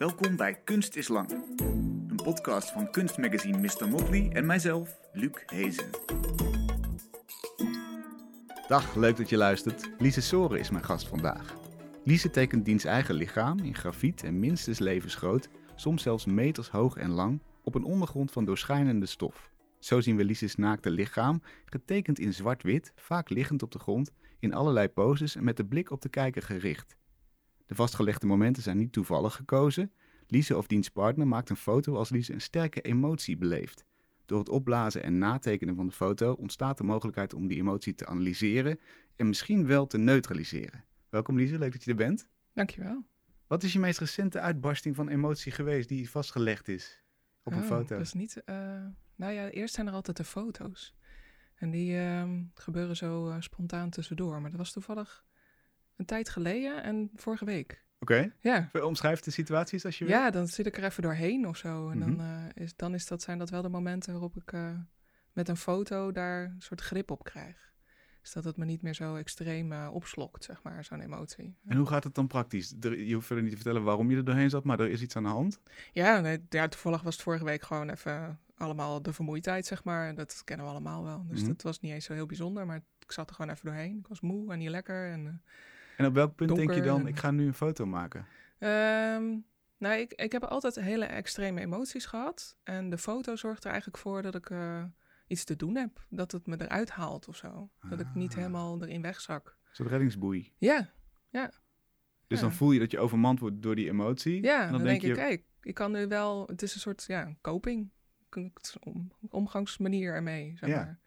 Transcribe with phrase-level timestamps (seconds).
[0.00, 1.30] Welkom bij Kunst is Lang.
[2.08, 3.88] Een podcast van kunstmagazine Mr.
[3.88, 5.90] Motley en mijzelf, Luc Hezen.
[8.68, 9.90] Dag, leuk dat je luistert.
[9.98, 11.56] Lise Soren is mijn gast vandaag.
[12.04, 17.10] Lise tekent diens eigen lichaam in grafiet en minstens levensgroot, soms zelfs meters hoog en
[17.10, 19.50] lang, op een ondergrond van doorschijnende stof.
[19.78, 24.54] Zo zien we Lise's naakte lichaam, getekend in zwart-wit, vaak liggend op de grond, in
[24.54, 26.98] allerlei poses en met de blik op de kijker gericht.
[27.70, 29.92] De vastgelegde momenten zijn niet toevallig gekozen.
[30.26, 33.84] Lise of diens partner maakt een foto als Lise een sterke emotie beleeft.
[34.26, 38.06] Door het opblazen en natekenen van de foto ontstaat de mogelijkheid om die emotie te
[38.06, 38.78] analyseren
[39.16, 40.84] en misschien wel te neutraliseren.
[41.08, 42.28] Welkom Lise, leuk dat je er bent.
[42.52, 43.04] Dankjewel.
[43.46, 47.02] Wat is je meest recente uitbarsting van emotie geweest die vastgelegd is
[47.42, 47.96] op een Oh, foto?
[47.96, 48.44] Dat is niet.
[48.44, 48.54] eh,
[49.16, 50.94] nou ja, eerst zijn er altijd de foto's.
[51.54, 54.40] En die ehm, gebeuren zo eh, spontaan tussendoor.
[54.40, 55.24] Maar dat was toevallig
[56.00, 57.84] een tijd geleden en vorige week.
[57.98, 58.70] Oké, Ja.
[58.82, 60.14] omschrijf de situaties als je wil.
[60.14, 61.90] Ja, dan zit ik er even doorheen of zo.
[61.90, 62.16] En Mhm.
[62.16, 64.70] dan, eh, is, dan is dat, zijn dat wel de momenten waarop ik eh,
[65.32, 67.68] met een foto daar een soort grip op krijg.
[68.22, 71.56] Dus dat het me niet meer zo extreem eh, opslokt, zeg maar, zo'n emotie.
[71.66, 72.74] En hoe gaat het dan praktisch?
[72.80, 75.02] Er- je hoeft verder niet te vertellen waarom je er doorheen zat, maar er is
[75.02, 75.60] iets aan de hand.
[75.92, 80.14] Ja, nee, ja, toevallig was het vorige week gewoon even allemaal de vermoeidheid, zeg maar.
[80.14, 81.24] Dat kennen we allemaal wel.
[81.28, 81.48] Dus Mhm.
[81.48, 83.98] dat was niet eens zo heel bijzonder, maar ik zat er gewoon even doorheen.
[83.98, 85.10] Ik was moe en niet lekker.
[85.10, 85.42] En,
[86.00, 88.26] En op welk punt denk je dan, ik ga nu een foto maken?
[88.58, 89.36] Ehm,
[89.78, 92.56] nou, ik, ik heb altijd hele extreme emoties gehad.
[92.62, 94.84] En de foto zorgt er eigenlijk voor dat ik eh,
[95.26, 96.06] iets te doen heb.
[96.08, 97.70] Dat het me eruit haalt of zo.
[97.88, 98.36] Dat ik niet Ah.
[98.36, 99.46] helemaal erin wegzak.
[99.68, 100.52] Een soort reddingsboei.
[100.58, 100.90] Ja,
[101.30, 101.48] Dus
[102.38, 102.40] Ja.
[102.46, 104.42] dan voel je dat je overmand wordt door die emotie.
[104.42, 106.46] ja en dan, denk je, kijk, ik kan nu wel...
[106.46, 107.90] Het is een soort, ja, coping.
[108.80, 110.76] Om, omgangsmanier ermee, zeg Ja.
[110.76, 110.98] maar.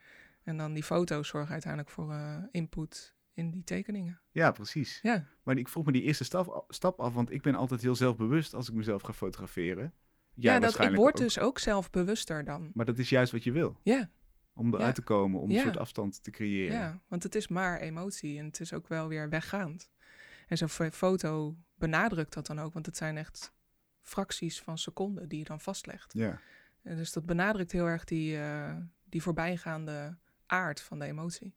[0.43, 4.19] En dan die foto's zorgen uiteindelijk voor eh, input in die tekeningen.
[4.31, 4.99] Ja, precies.
[5.01, 7.95] Ja, Maar ik vroeg me die eerste stap, stap af, want ik ben altijd heel
[7.95, 9.93] zelfbewust als ik mezelf ga fotograferen.
[10.33, 11.19] ja, dat, ik word ook.
[11.19, 12.71] dus ook zelfbewuster dan.
[12.73, 13.79] Maar dat is juist wat je wil.
[13.83, 14.09] Ja,
[14.55, 14.91] Om eruit Ja.
[14.93, 15.61] te komen, om een Ja.
[15.63, 16.75] soort afstand te creëren.
[16.77, 19.89] Ja, want het is maar emotie en het is ook wel weer weggaand.
[20.47, 23.53] En zo'n fo- foto benadrukt dat dan ook, want het zijn echt
[24.01, 26.13] fracties van seconden die je dan vastlegt.
[26.13, 26.39] Ja.
[26.81, 31.55] En dus dat benadrukt heel erg die, eh, die voorbijgaande aard van de emotie.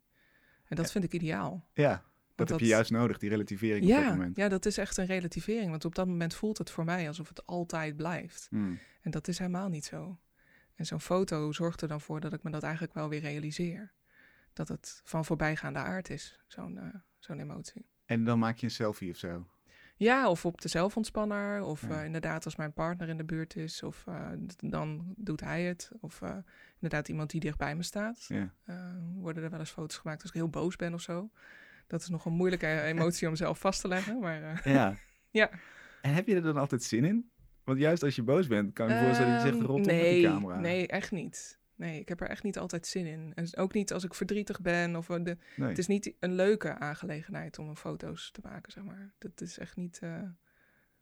[0.69, 1.69] En dat vind ik ideaal.
[1.72, 2.04] Ja,
[2.34, 4.37] dat heb je juist nodig, die relativering op dat moment.
[4.37, 7.28] ja, dat is echt een relativering, want op dat moment voelt het voor mij alsof
[7.28, 8.47] het altijd blijft.
[8.50, 8.78] Hmm.
[9.00, 10.19] En dat is helemaal niet zo.
[10.75, 13.93] En zo'n foto zorgt er dan voor dat ik me dat eigenlijk wel weer realiseer.
[14.53, 17.87] Dat het van voorbijgaande aard is, zo'n eh, zo'n emotie.
[18.04, 19.47] En dan maak je een selfie of zo.
[19.98, 21.62] Ja, of op de zelfontspanner.
[21.62, 21.98] Of Ja.
[21.98, 23.82] eh, inderdaad als mijn partner in de buurt is.
[23.82, 25.90] Of eh, dan doet hij het.
[26.00, 26.36] Of eh,
[26.74, 28.24] inderdaad iemand die dicht bij me staat.
[28.28, 28.52] Ja.
[29.14, 31.30] Worden er wel eens foto's gemaakt als ik heel boos ben of zo.
[31.86, 34.18] Dat is nog een moeilijke emotie om zelf vast te leggen.
[34.18, 34.94] Maar Ja.
[35.30, 35.50] Ja.
[36.02, 37.30] En heb je er dan altijd zin in?
[37.64, 39.80] Want juist als je boos bent, kan je me voorstellen dat je zegt, Ehm, rot
[39.80, 40.58] op met die camera.
[40.60, 41.58] Nee, echt niet.
[41.76, 43.32] Nee, ik heb er echt niet altijd zin in.
[43.34, 44.97] En ook niet als ik verdrietig ben.
[44.97, 45.69] Of, eh, de, Nee.
[45.69, 49.12] Het is niet een leuke aangelegenheid om een foto's te maken, zeg maar.
[49.19, 49.98] Dat is echt niet...
[49.98, 50.22] eh,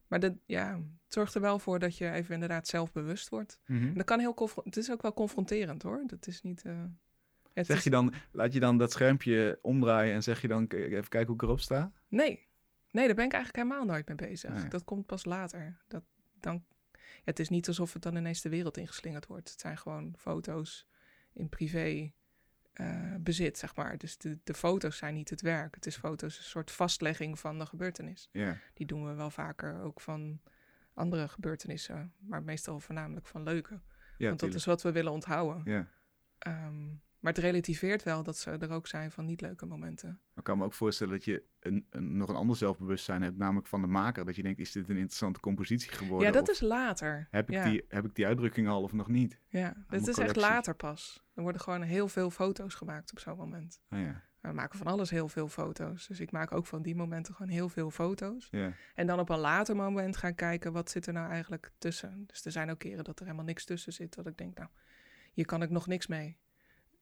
[0.09, 3.61] Maar dat, ja, het zorgt er wel voor dat je even inderdaad zelfbewust wordt.
[3.67, 3.87] Mhm.
[3.87, 4.51] En dat kan heel...
[4.65, 6.03] Het is ook wel confronterend, hoor.
[6.07, 6.63] Dat is niet...
[6.65, 6.85] eh,
[7.55, 11.09] Zeg is- je dan, laat je dan dat schermpje omdraaien en zeg je dan, even
[11.09, 11.93] kijken hoe ik erop sta?
[12.09, 12.47] Nee.
[12.91, 14.53] Nee, daar ben ik eigenlijk helemaal nooit mee bezig.
[14.55, 14.69] Nee.
[14.69, 15.77] Dat komt pas later.
[15.89, 16.03] Dat,
[16.41, 16.65] dan...
[17.15, 19.51] ja, het is niet alsof het dan ineens de wereld ingeslingerd wordt.
[19.51, 20.87] Het zijn gewoon foto's
[21.33, 22.13] in privé
[22.73, 23.99] eh, bezit, zeg maar.
[23.99, 25.75] Dus de, de foto's zijn niet het werk.
[25.75, 28.31] Het is foto's, een soort vastlegging van de gebeurtenis.
[28.75, 30.41] Die doen we wel vaker ook van
[30.95, 32.13] andere gebeurtenissen.
[32.19, 33.75] Maar meestal voornamelijk van leuke.
[33.75, 33.81] Ja,
[34.19, 34.59] Want dat tuurlijk.
[34.59, 35.73] is wat we willen onthouden.
[35.73, 35.89] Ja.
[36.39, 36.87] Ehm,
[37.25, 40.21] maar het relativeert wel dat ze er ook zijn van niet leuke momenten.
[40.35, 43.67] Ik kan me ook voorstellen dat je een, een, nog een ander zelfbewustzijn hebt, namelijk
[43.67, 44.25] van de maker.
[44.25, 46.27] Dat je denkt, is dit een interessante compositie geworden?
[46.27, 47.29] Ja, dat is later.
[47.31, 47.65] Heb ik, ja.
[47.65, 49.41] die, heb ik die uitdrukking al of nog niet?
[49.47, 51.25] Ja, dat is echt later pas.
[51.35, 53.81] Er worden gewoon heel veel foto's gemaakt op zo'n moment.
[53.89, 54.23] Ah, ja.
[54.41, 56.07] We maken van alles heel veel foto's.
[56.07, 58.49] Dus ik maak ook van die momenten gewoon heel veel foto's.
[58.51, 58.73] Ja.
[58.95, 62.25] En dan op een later moment gaan kijken, wat zit er nou eigenlijk tussen?
[62.27, 64.15] Dus er zijn ook keren dat er helemaal niks tussen zit.
[64.15, 64.69] Dat ik denk, nou,
[65.33, 66.37] hier kan ik nog niks mee.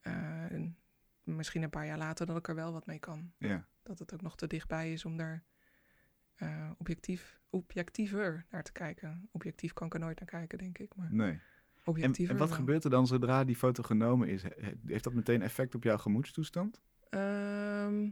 [0.03, 0.77] En
[1.23, 3.33] misschien een paar jaar later dat ik er wel wat mee kan.
[3.39, 3.67] ja.
[3.83, 5.45] Dat het ook nog te dichtbij is om daar
[6.35, 9.29] eh, objectief, objectiever naar te kijken.
[9.33, 10.95] Objectief kan ik er nooit naar kijken, denk ik.
[10.97, 11.31] Maar Nee.
[11.31, 11.41] En,
[11.85, 12.59] objectiever en wat wel.
[12.59, 14.43] gebeurt er dan zodra die foto genomen is?
[14.43, 16.81] He- Heeft dat meteen effect op jouw gemoedstoestand?
[17.11, 18.09] Ehm,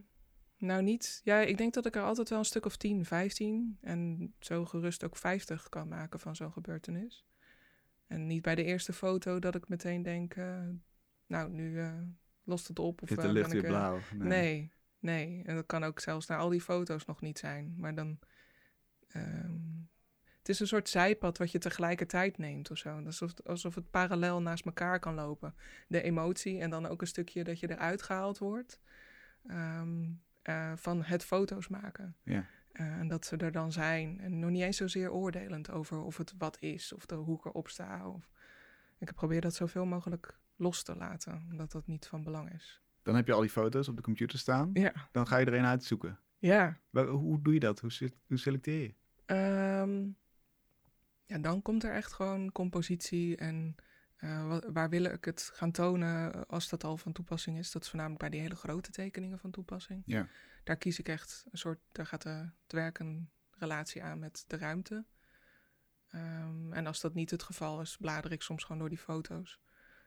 [0.58, 1.20] nou, niet.
[1.24, 4.64] Ja, ik denk dat ik er altijd wel een stuk of 10, 15 en zo
[4.64, 7.24] gerust ook 50 kan maken van zo'n gebeurtenis.
[8.06, 10.68] En niet bij de eerste foto dat ik meteen denk, eh,
[11.30, 11.92] nou, nu eh,
[12.44, 13.02] lost het op.
[13.02, 13.98] Of Is de eh, lucht weer eh, blauw?
[14.14, 14.72] Nee.
[14.98, 17.74] nee, En dat kan ook zelfs naar al die foto's nog niet zijn.
[17.76, 18.18] Maar dan.
[19.08, 19.78] ehm,
[20.38, 23.04] het is een soort zijpad wat je tegelijkertijd neemt of zo.
[23.04, 25.54] Alsof, alsof het parallel naast elkaar kan lopen.
[25.88, 28.80] De emotie en dan ook een stukje dat je eruit gehaald wordt
[29.46, 30.10] ehm,
[30.42, 32.16] eh, van het foto's maken.
[32.22, 32.46] Ja.
[32.72, 34.20] En dat ze er dan zijn.
[34.20, 37.44] En nog niet eens zozeer oordelend over of het wat is, of de, hoe ik
[37.44, 38.08] erop sta.
[38.08, 38.30] Of...
[38.98, 42.80] Ik probeer dat zoveel mogelijk los te laten, omdat dat niet van belang is.
[43.02, 44.70] Dan heb je al die foto's op de computer staan.
[44.72, 44.92] Ja.
[45.12, 46.18] Dan ga je er een uitzoeken.
[46.38, 46.80] Ja.
[46.90, 47.80] Hoe doe je dat?
[47.80, 48.94] Hoe, se- hoe selecteer je?
[49.26, 50.08] Ehm,
[51.26, 53.74] ja, dan komt er echt gewoon compositie en
[54.16, 57.70] eh, wa- waar wil ik het gaan tonen als dat al van toepassing is.
[57.70, 60.02] Dat is voornamelijk bij die hele grote tekeningen van toepassing.
[60.06, 60.26] Ja.
[60.64, 62.28] Daar kies ik echt een soort, daar gaat de,
[62.62, 65.04] het werk een relatie aan met de ruimte.
[66.10, 69.60] Ehm, en als dat niet het geval is, blader ik soms gewoon door die foto's.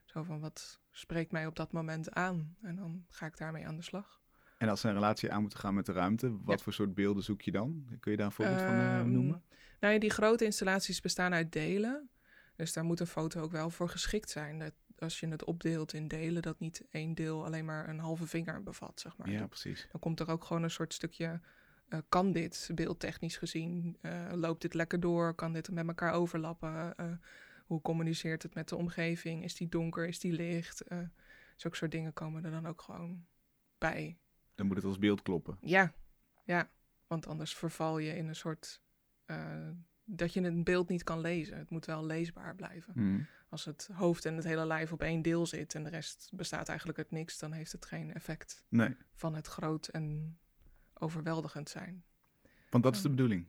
[0.04, 2.56] Zo van, wat spreekt mij op dat moment aan?
[2.62, 4.22] En dan ga ik daarmee aan de slag.
[4.58, 6.64] En als ze een relatie aan moeten gaan met de ruimte, wat Ja.
[6.64, 7.86] voor soort beelden zoek je dan?
[8.00, 9.42] Kun je daar een voorbeeld van eh, Ehm, noemen?
[9.80, 12.08] Nou ja, die grote installaties bestaan uit delen.
[12.56, 14.58] Dus daar moet een foto ook wel voor geschikt zijn.
[14.58, 18.26] Dat als je het opdeelt in delen, dat niet één deel alleen maar een halve
[18.26, 19.30] vinger bevat, zeg maar.
[19.30, 19.86] Ja, precies.
[19.92, 21.40] Dan komt er ook gewoon een soort stukje,
[21.88, 23.96] eh, kan dit beeldtechnisch gezien?
[24.00, 25.34] Eh, loopt dit lekker door?
[25.34, 26.94] Kan dit met elkaar overlappen?
[27.64, 29.42] Hoe communiceert het met de omgeving?
[29.44, 30.08] Is die donker?
[30.08, 30.80] Is die licht?
[30.80, 30.98] Eh
[31.56, 33.26] zulke soort dingen komen er dan ook gewoon
[33.78, 34.18] bij.
[34.54, 35.58] Dan moet het als beeld kloppen.
[35.60, 35.94] Ja,
[36.44, 36.70] ja.
[37.06, 38.80] Want anders verval je in een soort.
[39.24, 39.68] eh,
[40.06, 41.58] dat je een beeld niet kan lezen.
[41.58, 42.92] Het moet wel leesbaar blijven.
[42.96, 43.22] Mhm.
[43.48, 46.68] Als het hoofd en het hele lijf op één deel zit en de rest bestaat
[46.68, 50.38] eigenlijk uit niks, dan heeft het geen effect Nee, van het groot en
[50.94, 52.04] overweldigend zijn.
[52.70, 53.46] want dat is de bedoeling.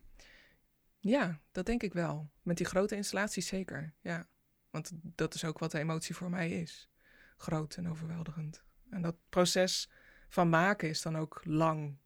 [1.05, 2.31] Ja, dat denk ik wel.
[2.41, 3.93] Met die grote installaties zeker.
[4.01, 4.27] Ja.
[4.69, 6.89] Want dat is ook wat de emotie voor mij is.
[7.37, 8.63] Groot en overweldigend.
[8.89, 9.89] En dat proces
[10.29, 11.97] van maken is dan ook lang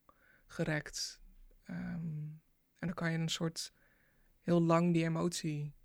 [0.48, 1.22] gerekt.
[1.64, 2.28] Ehm,
[2.80, 3.74] en dan kan je een soort
[4.42, 5.76] heel lang die emotie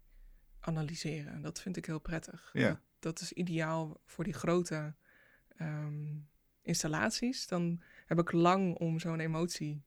[0.60, 1.42] analyseren.
[1.42, 2.50] Dat vind ik heel prettig.
[2.52, 2.68] Ja.
[2.68, 4.94] Dat, dat is ideaal voor die grote
[5.48, 6.16] ehm,
[6.62, 7.46] installaties.
[7.46, 9.84] Dan heb ik lang om zo'n emotie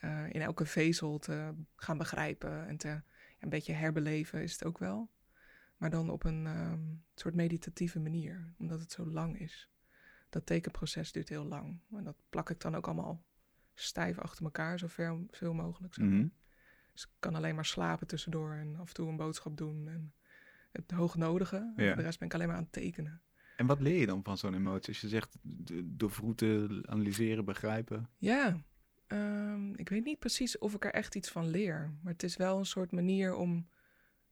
[0.00, 3.02] eh, in elke vezel te gaan begrijpen en te
[3.40, 5.10] een beetje herbeleven is het ook wel.
[5.76, 6.80] Maar dan op een ehm,
[7.14, 9.70] soort meditatieve manier, omdat het zo lang is.
[10.28, 11.80] Dat tekenproces duurt heel lang.
[11.92, 13.24] En dat plak ik dan ook allemaal
[13.74, 15.96] stijf achter elkaar, zo ver veel mogelijk.
[15.96, 16.08] maar.
[16.08, 16.28] Mhm.
[16.92, 19.88] Dus ik kan alleen maar slapen tussendoor en af en toe een boodschap doen.
[19.88, 20.14] En
[20.72, 21.72] het hoognodige.
[21.76, 21.94] Ja.
[21.94, 23.22] de rest ben ik alleen maar aan het tekenen.
[23.56, 24.88] En wat leer je dan van zo'n emotie?
[24.88, 25.38] Als je zegt
[25.84, 28.08] doorvroeten, analyseren, begrijpen.
[28.18, 28.64] Ja,
[29.10, 31.94] ehm, ik weet niet precies of ik er echt iets van leer.
[32.02, 33.68] Maar het is wel een soort manier om.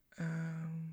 [0.09, 0.87] ehm,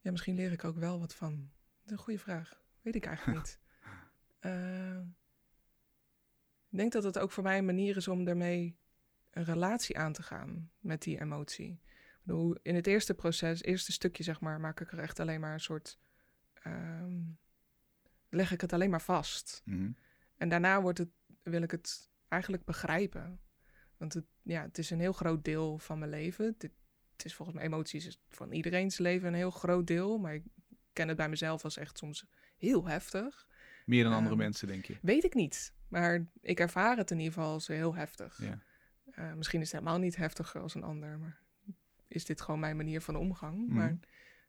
[0.00, 1.34] ja, misschien leer ik ook wel wat van.
[1.82, 2.62] Dat is een goede vraag.
[2.80, 3.60] Weet ik eigenlijk niet.
[4.42, 4.98] Eh,
[6.70, 8.78] ik denk dat het ook voor mij een manier is om daarmee
[9.30, 11.70] een relatie aan te gaan met die emotie.
[11.82, 15.40] Ik bedoel, in het eerste proces, eerste stukje zeg maar, maak ik er echt alleen
[15.40, 15.98] maar een soort.
[16.54, 17.20] ehm,
[18.28, 19.62] leg ik het alleen maar vast.
[19.64, 19.90] Mhm.
[20.36, 21.10] En daarna wordt het,
[21.42, 23.40] wil ik het eigenlijk begrijpen.
[23.96, 26.54] Want het, ja, het is een heel groot deel van mijn leven.
[26.58, 26.72] Dit,
[27.12, 30.18] het is volgens mij emoties is van iedereen's leven een heel groot deel.
[30.18, 30.44] Maar ik
[30.92, 33.46] ken het bij mezelf als echt soms heel heftig.
[33.86, 34.98] Meer dan andere Ehm, mensen, denk je.
[35.02, 35.74] Weet ik niet.
[35.88, 38.42] Maar ik ervaar het in ieder geval als heel heftig.
[38.42, 38.58] Ja.
[39.10, 41.18] Eh, misschien is het helemaal niet heftiger als een ander.
[41.18, 41.40] Maar
[42.08, 43.66] is dit gewoon mijn manier van omgang.
[43.66, 43.74] Mhm.
[43.74, 43.98] Maar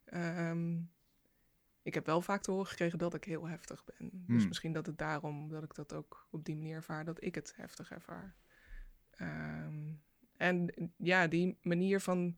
[0.06, 0.82] ehm,
[1.84, 4.10] ik heb wel vaak te horen gekregen dat ik heel heftig ben.
[4.12, 4.48] Dus Hmm.
[4.48, 7.54] misschien dat het daarom dat ik dat ook op die manier ervaar, dat ik het
[7.56, 8.36] heftig ervaar.
[9.10, 9.94] Ehm,
[10.38, 12.38] en ja, die manier van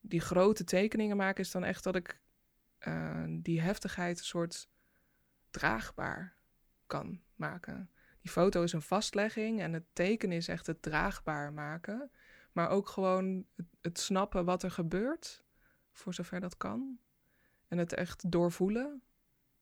[0.00, 2.20] die grote tekeningen maken is dan echt dat ik
[2.78, 4.68] eh, die heftigheid een soort
[5.50, 6.36] draagbaar
[6.86, 7.90] kan maken.
[8.20, 12.10] Die foto is een vastlegging en het tekenen is echt het draagbaar maken.
[12.52, 15.44] Maar ook gewoon het, het snappen wat er gebeurt,
[15.92, 16.98] voor zover dat kan.
[17.72, 19.02] En het echt doorvoelen.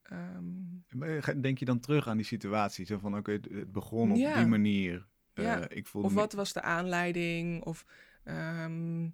[0.03, 2.87] Ehm, ga- Denk je dan terug aan die situatie?
[2.87, 4.37] Zo van, oké, het- het begon op Ja.
[4.39, 5.07] die manier.
[5.35, 5.61] Ja.
[5.61, 7.63] Eh, ik voelde of wat was de aanleiding?
[7.65, 7.85] Of
[8.25, 9.09] ehm,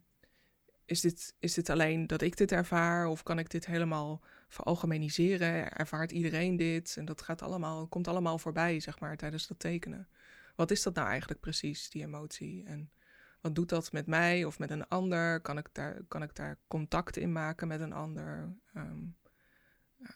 [0.84, 3.06] is, dit, is dit alleen dat ik dit ervaar?
[3.06, 5.72] Of kan ik dit helemaal veralgemeniseren?
[5.72, 6.94] Ervaart iedereen dit?
[6.98, 10.08] En dat gaat allemaal, komt allemaal voorbij, zeg maar, tijdens dat tekenen.
[10.54, 12.64] Wat is dat nou eigenlijk precies, die emotie?
[12.64, 12.90] En
[13.46, 15.40] wat doet dat met mij of met een ander?
[15.40, 18.56] Kan ik daar, kan ik daar contact in maken met een ander?
[18.72, 19.04] Ehm,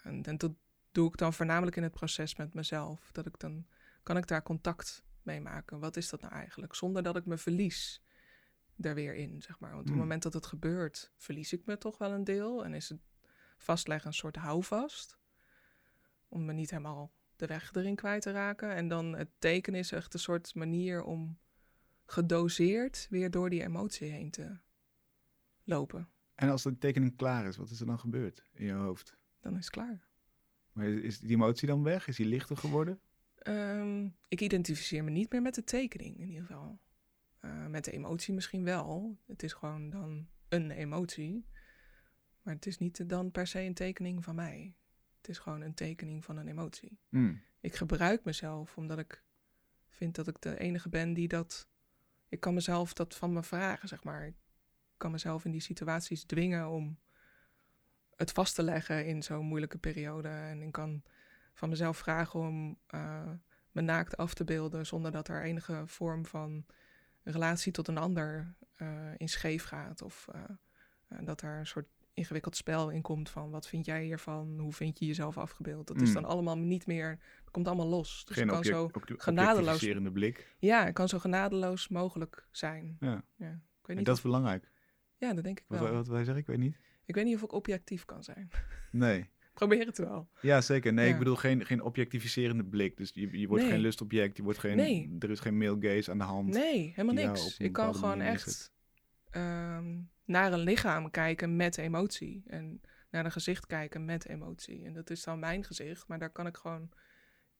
[0.02, 0.52] en, en dat
[0.92, 3.12] doe ik dan voornamelijk in het proces met mezelf.
[3.12, 3.66] Dat ik dan
[4.02, 5.80] kan ik daar contact mee maken.
[5.80, 6.74] Wat is dat nou eigenlijk?
[6.74, 8.02] Zonder dat ik me verlies
[8.80, 9.70] er weer in, zeg maar.
[9.70, 9.94] Want op Hmm.
[9.94, 12.64] het moment dat het gebeurt, verlies ik me toch wel een deel.
[12.64, 13.00] En is het
[13.56, 15.18] vastleggen een soort houvast.
[16.28, 18.74] Om me niet helemaal de weg erin kwijt te raken.
[18.74, 21.38] En dan het tekenen is echt een soort manier om
[22.10, 24.56] gedoseerd weer door die emotie heen te
[25.64, 26.08] lopen.
[26.34, 29.18] En als de tekening klaar is, wat is er dan gebeurd in je hoofd?
[29.40, 30.08] Dan is het klaar.
[30.72, 32.08] Maar is, die emotie dan weg?
[32.08, 33.00] Is die lichter geworden?
[33.34, 36.80] Ehm, ik identificeer me niet meer met de tekening in ieder geval.
[37.38, 39.18] Eh, met de emotie misschien wel.
[39.26, 41.46] Het is gewoon dan een emotie.
[42.42, 44.76] Maar het is niet dan per se een tekening van mij.
[45.16, 46.98] Het is gewoon een tekening van een emotie.
[47.08, 47.42] Hmm.
[47.60, 49.24] Ik gebruik mezelf omdat ik
[49.88, 51.69] vind dat ik de enige ben die dat.
[52.30, 54.26] Ik kan mezelf dat van me vragen, zeg maar.
[54.26, 54.34] Ik
[54.96, 56.98] kan mezelf in die situaties dwingen om
[58.16, 60.28] het vast te leggen in zo'n moeilijke periode.
[60.28, 61.02] En ik kan
[61.54, 63.30] van mezelf vragen om uh,
[63.70, 66.66] me naakt af te beelden zonder dat er enige vorm van
[67.22, 70.02] relatie tot een ander uh, in scheef gaat.
[70.02, 74.58] Of uh, dat er een soort ingewikkeld spel in komt van wat vind jij hiervan?
[74.58, 75.86] Hoe vind je jezelf afgebeeld?
[75.86, 76.14] Dat is Mm.
[76.14, 77.08] dan allemaal niet meer,
[77.40, 78.24] het komt allemaal los.
[78.24, 80.56] Dus Geen kan object, zo, genadeloos- blik.
[80.58, 82.96] ja, het kan zo genadeloos mogelijk zijn.
[83.00, 83.24] Ja.
[83.36, 84.70] Ja, ik weet En niet dat is belangrijk.
[85.16, 85.92] ja, dat denk ik wel.
[85.92, 86.76] wat wij zeggen, ik weet niet.
[87.04, 88.50] Ik weet niet of ik objectief kan zijn.
[88.92, 89.30] Nee.
[89.54, 90.28] Probeer het wel.
[90.40, 90.92] Ja, zeker.
[90.92, 91.12] Nee, Ja.
[91.12, 92.96] ik bedoel geen, geen objectificerende blik.
[92.96, 93.72] Dus je, je wordt Nee.
[93.72, 95.16] geen lustobject, je wordt geen, Nee.
[95.18, 96.48] er is geen male gaze aan de hand.
[96.54, 97.56] Nee, helemaal niks.
[97.58, 98.72] Ik kan gewoon echt
[99.30, 102.42] ehm, naar een lichaam kijken met emotie.
[102.46, 104.84] En naar een gezicht kijken met emotie.
[104.84, 106.90] En dat is dan mijn gezicht, maar daar kan ik gewoon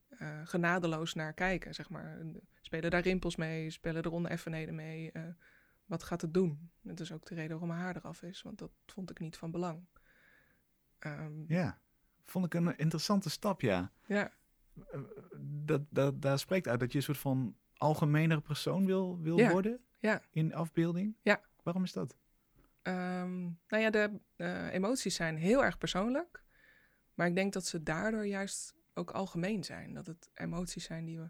[0.09, 2.19] eh, genadeloos naar kijken, zeg maar.
[2.19, 3.71] En Spelen daar rimpels mee?
[3.71, 5.13] Spelen er oneffenheden mee?
[5.13, 5.23] Eh,
[5.85, 6.71] wat gaat het doen?
[6.81, 9.37] Dat is ook de reden waarom mijn haar eraf is, want dat vond ik niet
[9.37, 9.87] van belang.
[10.99, 11.81] Ehm, Ja,
[12.25, 13.93] vond ik een interessante stap, ja.
[14.07, 14.33] ja.
[15.41, 19.51] Dat, dat, daar spreekt uit dat je een soort van algemenere persoon wil, wil Ja,
[19.51, 20.23] worden ja.
[20.31, 21.17] in afbeelding.
[21.23, 21.41] Ja.
[21.63, 22.17] Waarom is dat?
[22.83, 26.45] Ehm, nou ja, de eh, emoties zijn heel erg persoonlijk.
[27.15, 29.95] Maar ik denk dat ze daardoor juist ook algemeen zijn.
[29.95, 31.29] Dat het emoties zijn die we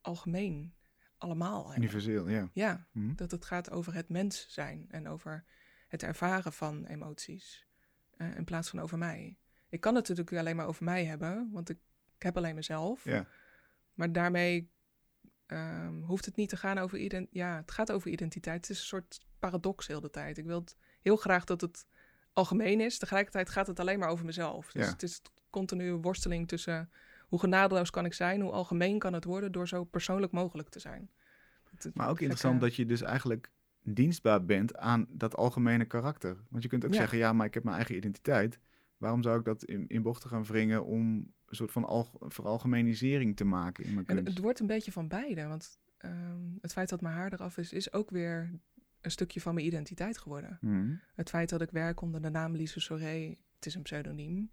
[0.00, 0.74] algemeen
[1.16, 1.82] allemaal hebben.
[1.82, 2.50] Universeel, ja.
[2.52, 3.14] Ja, Mhm.
[3.14, 5.44] dat het gaat over het mens zijn en over
[5.88, 7.66] het ervaren van emoties.
[8.16, 9.38] eh, in plaats van over mij.
[9.68, 11.78] Ik kan het natuurlijk alleen maar over mij hebben, want ik,
[12.16, 13.04] ik heb alleen mezelf.
[13.04, 13.26] Ja.
[13.94, 14.70] Maar daarmee
[15.46, 17.34] ehm, hoeft het niet te gaan over identiteit.
[17.34, 18.60] Ja, het gaat over identiteit.
[18.60, 20.38] Het is een soort paradox heel de tijd.
[20.38, 21.86] Ik wil het heel graag dat het
[22.32, 22.98] algemeen is.
[22.98, 24.72] Tegelijkertijd gaat het alleen maar over mezelf.
[24.72, 24.92] Dus Ja.
[24.92, 26.90] het is continue worsteling tussen
[27.28, 30.78] hoe genadeloos kan ik zijn, hoe algemeen kan het worden door zo persoonlijk mogelijk te
[30.80, 31.10] zijn.
[31.76, 33.50] Het- Maar ook interessant dat je dus eigenlijk
[33.82, 36.36] dienstbaar bent aan dat algemene karakter.
[36.48, 36.98] Want je kunt ook Ja.
[36.98, 38.58] zeggen, ja, maar ik heb mijn eigen identiteit.
[38.96, 41.06] Waarom zou ik dat in, in bochten gaan wringen om
[41.46, 44.32] een soort van alg veralgemenisering te maken in mijn En kunst?
[44.32, 45.46] het wordt een beetje van beide.
[45.46, 48.50] Want ehm, het feit dat mijn haar eraf is, is ook weer
[49.08, 50.58] een stukje van mijn identiteit geworden.
[50.60, 50.94] Mhm.
[51.14, 54.48] Het feit dat ik werk onder de naam Lise Soré, het is een pseudoniem.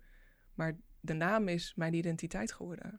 [0.53, 2.93] Maar de naam is mijn identiteit geworden.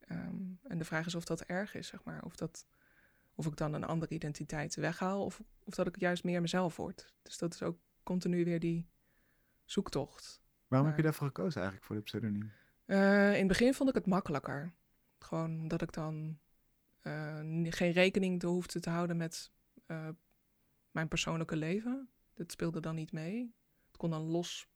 [0.00, 2.22] Ehm, en de vraag is of dat erg is, zeg maar.
[2.24, 2.66] Of, dat,
[3.34, 7.14] of ik dan een andere identiteit weghaal of, of dat ik juist meer mezelf word.
[7.22, 8.88] Dus dat is ook continu weer die
[9.64, 10.42] zoektocht.
[10.68, 12.52] Waarom heb je daarvoor gekozen eigenlijk, voor de pseudoniem?
[12.84, 14.72] Eh, in het begin vond ik het makkelijker.
[15.18, 16.38] Gewoon dat ik dan
[17.42, 19.52] ni- geen rekening hoefde te houden met
[19.86, 20.08] eh,
[20.90, 22.08] mijn persoonlijke leven.
[22.34, 23.54] Dat speelde dan niet mee.
[23.86, 24.68] Het kon dan los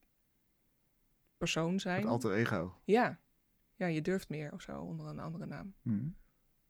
[1.37, 2.01] persoon zijn.
[2.01, 2.81] Het alter ego.
[2.85, 3.21] Ja.
[3.75, 5.75] ja, je durft meer of zo onder een andere naam.
[5.83, 6.09] Mhm.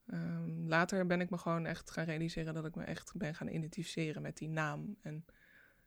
[0.06, 3.48] Ehm, later ben ik me gewoon echt gaan realiseren dat ik me echt ben gaan
[3.48, 4.96] identificeren met die naam.
[5.00, 5.24] En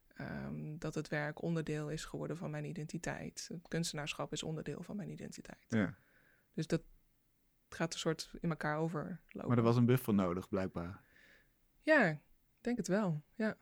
[0.07, 3.49] ehm, dat het werk onderdeel is geworden van mijn identiteit.
[3.53, 5.65] Het kunstenaarschap is onderdeel van mijn identiteit.
[5.67, 5.97] Ja.
[6.53, 6.81] Dus dat
[7.69, 9.47] gaat een soort in elkaar overlopen.
[9.47, 11.01] Maar er was een buffer nodig, blijkbaar.
[11.81, 12.19] Ja,
[12.67, 13.23] denk het wel.
[13.35, 13.57] Ja.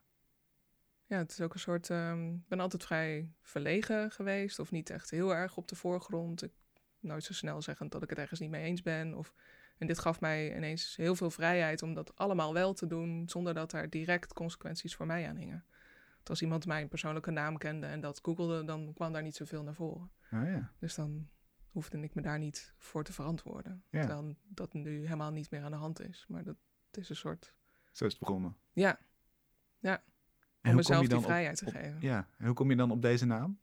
[1.05, 1.89] Ja, het is ook een soort.
[1.89, 6.43] ehm, Ik ben altijd vrij verlegen geweest, of niet echt heel erg op de voorgrond.
[6.43, 6.51] Ik
[6.99, 9.13] nooit zo snel zeggend dat ik het ergens niet mee eens ben.
[9.13, 9.33] Of,
[9.77, 13.53] en dit gaf mij ineens heel veel vrijheid om dat allemaal wel te doen, zonder
[13.53, 15.65] dat er direct consequenties voor mij aan hingen.
[16.15, 19.63] Want als iemand mijn persoonlijke naam kende en dat googelde, dan kwam daar niet zoveel
[19.63, 20.11] naar voren.
[20.31, 20.71] Ah, ja.
[20.79, 21.29] Dus dan
[21.71, 23.83] hoefde ik me daar niet voor te verantwoorden.
[23.89, 23.99] Ja.
[23.99, 26.25] Terwijl dat nu helemaal niet meer aan de hand is.
[26.27, 26.57] Maar dat
[26.91, 27.53] is een soort.
[27.95, 28.57] Zo is het begonnen.
[28.73, 28.99] Ja,
[29.79, 29.93] ja.
[29.93, 30.01] En Om
[30.61, 31.97] hoe kom mezelf je die op- vrijheid te op- geven.
[32.01, 33.59] Ja, en hoe kom je dan op deze naam?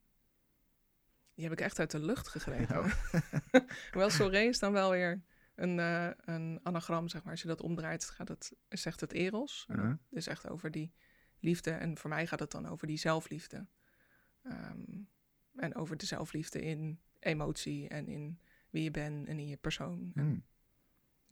[1.35, 2.79] Die heb ik echt uit de lucht gegrepen.
[2.79, 2.93] Oh.
[3.93, 5.23] Hoewel Soré is dan wel weer
[5.55, 7.33] een, eh, een anagram, zeg maar.
[7.33, 9.65] Als je dat omdraait, gaat het, zegt het eros.
[9.69, 9.91] En Uh-huh.
[9.91, 10.93] dat is echt over die
[11.41, 11.71] liefde.
[11.71, 13.67] En voor mij gaat het dan over die zelfliefde.
[14.43, 14.81] Ehm,
[15.57, 20.11] en over de zelfliefde in emotie en in wie je bent en in je persoon.
[20.15, 20.45] En Hmm.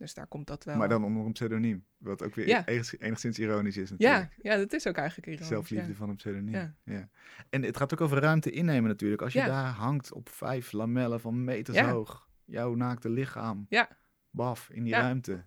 [0.01, 0.77] Dus daar komt dat wel.
[0.77, 1.85] Maar dan onder een pseudoniem.
[1.97, 2.65] Wat ook weer Ja.
[2.65, 4.35] enigszins, ironisch is ja, natuurlijk.
[4.41, 5.47] ja, dat is ook eigenlijk ironisch.
[5.47, 5.93] Zelfliefde ja.
[5.95, 6.53] van een pseudoniem.
[6.53, 6.75] Ja.
[6.83, 7.09] Ja.
[7.49, 9.21] En het gaat ook over ruimte innemen natuurlijk.
[9.21, 9.45] Als je Ja.
[9.45, 11.91] daar hangt op vijf lamellen van meters Ja.
[11.91, 12.29] hoog.
[12.45, 13.65] Jouw naakte lichaam.
[13.69, 13.89] Ja.
[14.29, 14.99] Baf, in die Ja.
[15.01, 15.43] ruimte.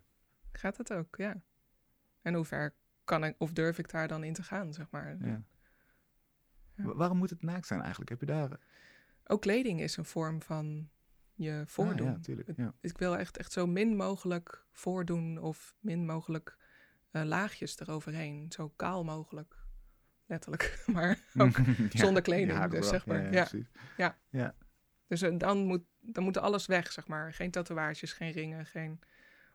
[0.53, 1.43] Gaat dat ook, ja.
[2.23, 5.17] En hoe ver kan ik of durf ik daar dan in te gaan, zeg maar.
[5.21, 5.27] Ja.
[5.27, 6.85] Ja.
[6.85, 8.11] Wa- Waarom moet het naakt zijn eigenlijk?
[8.11, 8.61] Heb je daar...
[9.25, 10.89] Ook kleding is een vorm van
[11.35, 12.09] je voordoen.
[12.09, 12.49] Ah, ja, tuurlijk.
[12.57, 12.75] Ja.
[12.81, 16.57] Ik wil echt, echt zo min mogelijk voordoen of min mogelijk
[17.11, 18.53] eh, laagjes eroverheen.
[18.53, 19.57] Zo kaal mogelijk.
[20.27, 20.83] Letterlijk.
[20.93, 21.57] Maar ook
[21.91, 23.47] zonder kleding, Ja, dus zeg maar, Ja, ja.
[23.49, 23.71] precies.
[25.07, 27.35] Dus eh, dan moet, dan moet alles weg, zeg maar.
[27.35, 29.01] Geen tatoeages, geen ringen, geen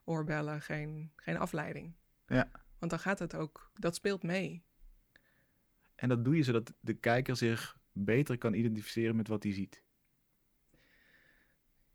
[0.04, 1.94] oorbellen, geen, geen afleiding.
[2.26, 2.50] Ja.
[2.78, 4.64] Want dan gaat het ook, dat speelt mee.
[5.94, 9.82] En dat doe je zodat de kijker zich beter kan identificeren met wat hij ziet.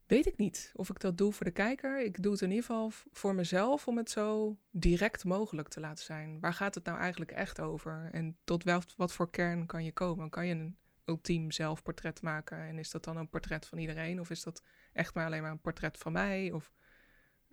[0.05, 2.03] Weet ik niet of ik dat doe voor de kijker.
[2.03, 6.05] Ik doe het in ieder geval voor mezelf om het zo direct mogelijk te laten
[6.05, 6.39] zijn.
[6.39, 8.09] Waar gaat het nou eigenlijk echt over?
[8.11, 10.29] En tot wel, wat voor kern kan je komen?
[10.29, 12.57] Kan je een ultiem zelfportret maken?
[12.57, 14.19] En is dat dan een portret van iedereen?
[14.19, 16.51] Of is dat echt maar alleen maar een portret van mij?
[16.51, 16.73] Of,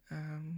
[0.04, 0.50] ehm,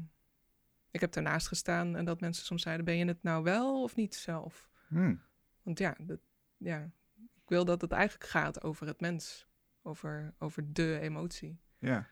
[0.91, 3.97] ik heb ernaast gestaan en dat mensen soms zeiden: Ben je het nou wel of
[3.97, 4.71] niet zelf?
[4.89, 5.23] Hmm.
[5.63, 6.21] Want ja, dat,
[6.57, 9.47] ja, ik wil dat het eigenlijk gaat over het mens,
[9.83, 11.63] over, over de emotie.
[11.85, 12.09] Ja.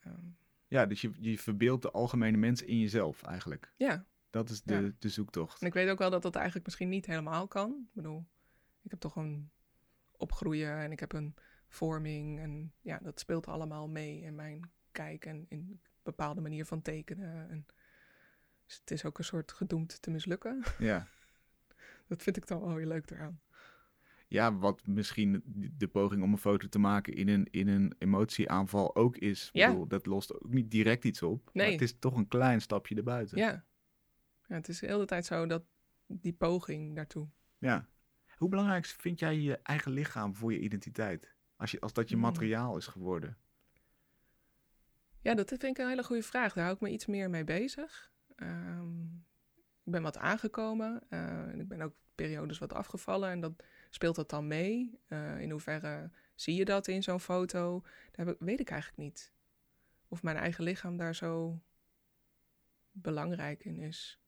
[0.00, 0.26] Ehm,
[0.66, 3.72] ja, dus je, je verbeeldt de algemene mens in jezelf eigenlijk.
[3.76, 4.90] ja, Dat is de, Ja.
[4.98, 5.60] de zoektocht.
[5.60, 7.70] en ik weet ook wel dat dat eigenlijk misschien niet helemaal kan.
[7.88, 8.26] Ik bedoel,
[8.82, 9.50] ik heb toch een
[10.16, 11.34] opgroeien en ik heb een
[11.68, 16.64] vorming en ja, dat speelt allemaal mee in mijn kijk en in een bepaalde manier
[16.66, 17.48] van tekenen.
[17.50, 17.66] En,
[18.66, 20.62] dus het is ook een soort gedoemd te mislukken.
[20.78, 21.06] Ja.
[22.08, 23.40] Dat vind ik dan wel weer leuk eraan.
[24.28, 25.42] Ja, wat misschien
[25.76, 29.50] de poging om een foto te maken in een, in een emotieaanval ook is.
[29.52, 31.44] Ik bedoel, dat lost ook niet direct iets op.
[31.44, 31.72] Maar Nee.
[31.72, 33.38] het is toch een klein stapje erbuiten.
[33.38, 33.64] Ja.
[34.48, 35.64] ja, het is de hele tijd zo dat
[36.06, 37.28] die poging daartoe.
[37.58, 37.88] Ja.
[38.36, 41.34] Hoe belangrijk vind jij je eigen lichaam voor je identiteit?
[41.56, 42.24] Als, je, als dat je Hmm.
[42.24, 43.36] materiaal is geworden.
[45.20, 46.52] Ja, dat vind ik een hele goede vraag.
[46.52, 48.12] Daar hou ik me iets meer mee bezig.
[48.36, 49.04] Ehm,
[49.86, 51.02] ik ben wat aangekomen.
[51.08, 53.30] eh, en ik ben ook periodes wat afgevallen.
[53.30, 53.52] En dat
[53.90, 54.98] speelt dat dan mee?
[55.06, 57.82] Eh, in hoeverre zie je dat in zo'n foto?
[58.12, 59.32] Ik- weet ik eigenlijk niet.
[60.08, 61.60] Of mijn eigen lichaam daar zo
[62.90, 64.20] belangrijk in is.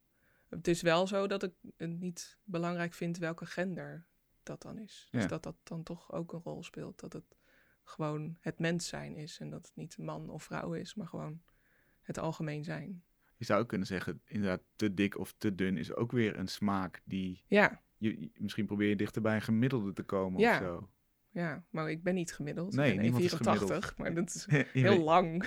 [0.48, 4.06] Het is wel zo dat ik het niet belangrijk vind welke gender
[4.42, 5.08] dat dan is.
[5.10, 5.18] Ja.
[5.18, 7.00] Dus dat dat dan toch ook een rol speelt.
[7.00, 7.36] Dat het
[7.84, 9.38] gewoon het mens zijn is.
[9.38, 11.42] En dat het niet man of vrouw is, maar gewoon
[12.02, 13.02] het algemeen zijn.
[13.38, 16.48] Je zou ook kunnen zeggen, inderdaad, te dik of te dun is ook weer een
[16.48, 17.44] smaak die...
[17.46, 20.52] Ja, Je, misschien probeer je dichter bij een gemiddelde te komen Ja.
[20.58, 20.90] of zo.
[21.30, 22.74] ja, maar ik ben niet gemiddeld.
[22.74, 23.34] Nee, ik ben niemand is
[23.92, 25.44] 1,84, maar dat is heel weet- lang.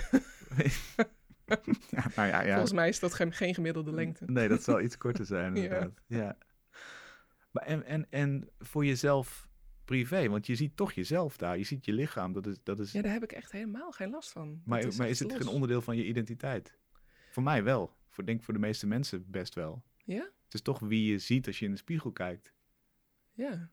[1.90, 2.50] ja, nou ja, ja.
[2.50, 4.24] Volgens mij is dat geen, geen gemiddelde lengte.
[4.26, 6.02] Nee, dat zal iets korter zijn inderdaad.
[6.06, 6.38] ja.
[7.50, 9.48] Maar en, en, en voor jezelf
[9.84, 11.58] privé, want je ziet toch jezelf daar.
[11.58, 12.56] Je ziet je lichaam, dat is...
[12.62, 14.48] Dat is Ja, daar heb ik echt helemaal geen last van.
[14.48, 15.40] Maar, maar echt is het los.
[15.40, 16.78] een onderdeel van je identiteit?
[17.32, 17.96] Voor mij wel.
[18.08, 19.82] Voor, denk voor de meeste mensen best wel.
[20.04, 20.22] Ja?
[20.44, 22.52] Het is toch wie je ziet als je in de spiegel kijkt.
[23.32, 23.70] Ja.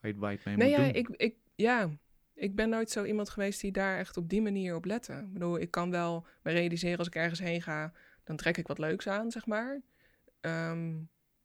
[0.00, 0.94] Waar je, waar je het mee Nee, moet ja doen.
[0.94, 1.90] ik, ik, ja,
[2.34, 5.12] ik ben nooit zo iemand geweest die daar echt op die manier op lette.
[5.12, 7.92] Ik bedoel, ik kan wel me realiseren als ik ergens heen ga,
[8.24, 9.82] dan trek ik wat leuks aan, zeg maar.
[10.40, 10.96] Ehm,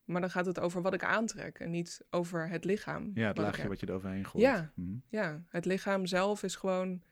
[0.03, 3.11] maar dan gaat het over wat ik aantrek en niet over het lichaam.
[3.13, 4.43] Ja, het laagje wat je eroverheen gooit.
[4.43, 4.71] Ja.
[4.75, 4.95] Mhm.
[5.09, 7.03] Ja, het lichaam zelf is gewoon.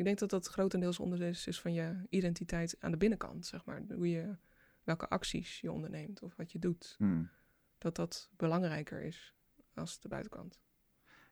[0.00, 3.82] Ik denk dat dat grotendeels onderdeel is, van je identiteit aan de binnenkant, zeg maar.
[3.88, 4.36] Hoe je,
[4.84, 6.94] welke acties je onderneemt of wat je doet.
[6.98, 7.24] Mhm.
[7.78, 9.34] Dat dat belangrijker is
[9.74, 10.60] als de buitenkant.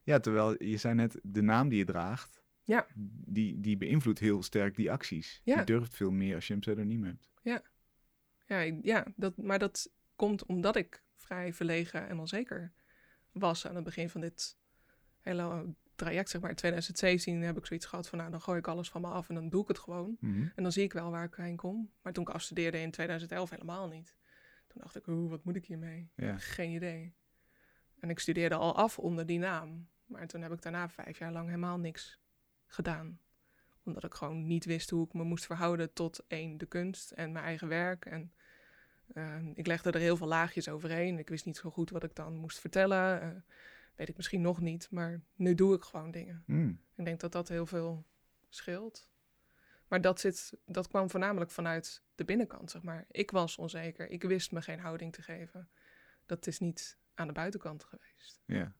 [0.02, 2.86] Ja, terwijl je zei net, de naam die je draagt, Ja.
[3.26, 5.40] die, die beïnvloedt heel sterk die acties.
[5.44, 5.58] Ja.
[5.58, 7.30] Je durft veel meer als je een pseudoniem hebt.
[7.42, 7.62] Ja,
[8.60, 12.72] ik- ja dat, maar dat komt omdat ik vrij verlegen en onzeker
[13.32, 14.58] was aan het begin van dit
[15.20, 16.30] hele traject.
[16.30, 19.00] Zeg maar in 2017 heb ik zoiets gehad van, nou dan gooi ik alles van
[19.00, 20.16] me af en dan doe ik het gewoon.
[20.20, 20.46] Mhm.
[20.54, 21.90] En dan zie ik wel waar ik heen kom.
[22.02, 24.16] Maar toen ik afstudeerde in 2011 helemaal niet.
[24.66, 26.10] Toen dacht ik, oeh, wat moet ik hiermee?
[26.14, 26.38] Ja.
[26.38, 27.14] Geen idee.
[28.00, 29.88] En ik studeerde al af onder die naam.
[30.06, 32.20] Maar toen heb ik daarna vijf jaar lang helemaal niks
[32.66, 33.20] gedaan.
[33.84, 37.32] Omdat ik gewoon niet wist hoe ik me moest verhouden tot één, de kunst en
[37.32, 38.04] mijn eigen werk.
[38.04, 38.32] En
[39.14, 41.18] eh, ik legde er heel veel laagjes overheen.
[41.18, 43.22] Ik wist niet zo goed wat ik dan moest vertellen.
[43.22, 43.28] Eh,
[43.98, 46.42] weet ik misschien nog niet, maar nu doe ik gewoon dingen.
[46.46, 46.72] Mhm.
[46.96, 48.06] Ik denk dat dat heel veel
[48.48, 49.10] scheelt.
[49.88, 53.04] Maar dat, zit, dat kwam voornamelijk vanuit de binnenkant, zeg maar.
[53.10, 54.10] Ik was onzeker.
[54.10, 55.68] Ik wist me geen houding te geven.
[56.26, 58.42] Dat is niet aan de buitenkant geweest.
[58.44, 58.74] Ja.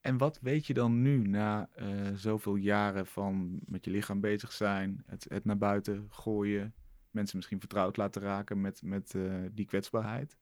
[0.00, 4.52] En wat weet je dan nu na eh, zoveel jaren van met je lichaam bezig
[4.52, 6.74] zijn, het, het naar buiten gooien,
[7.10, 10.36] mensen misschien vertrouwd laten raken met, met eh, die kwetsbaarheid?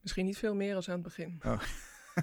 [0.00, 1.40] Misschien niet veel meer als aan het begin.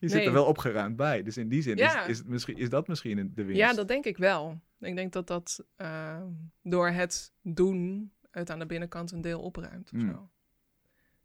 [0.00, 0.26] Je zit Nee.
[0.26, 2.02] er wel opgeruimd bij, dus in die zin Ja.
[2.02, 3.60] is, is, het misschien, is dat misschien de winst.
[3.60, 4.60] Ja, dat denk ik wel.
[4.78, 6.22] Ik denk dat dat eh,
[6.62, 9.90] door het doen het aan de binnenkant een deel opruimt.
[9.92, 10.10] Of Mm.
[10.10, 10.30] zo.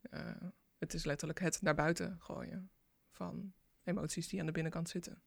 [0.01, 0.35] Eh,
[0.77, 2.69] Het is letterlijk het naar buiten gooien
[3.11, 5.21] van emoties die aan de binnenkant zitten.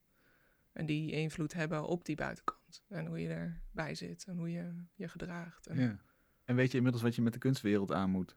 [0.72, 2.85] En die invloed hebben op die buitenkant.
[2.88, 5.66] En hoe je erbij zit en hoe je je gedraagt.
[5.66, 5.98] En Ja.
[6.44, 8.37] En weet je inmiddels wat je met de kunstwereld aan moet?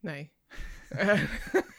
[0.00, 0.32] Nee.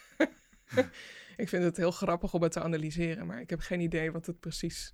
[1.37, 4.25] ik vind het heel grappig om het te analyseren, maar ik heb geen idee wat
[4.25, 4.93] het precies...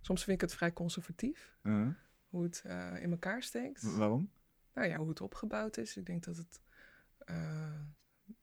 [0.00, 1.88] Soms vind ik het vrij conservatief, Uh,
[2.28, 3.96] hoe het eh, in elkaar steekt.
[3.96, 4.30] waarom?
[4.74, 5.96] Nou ja, hoe het opgebouwd is.
[5.96, 6.60] Ik denk dat het
[7.18, 7.80] eh,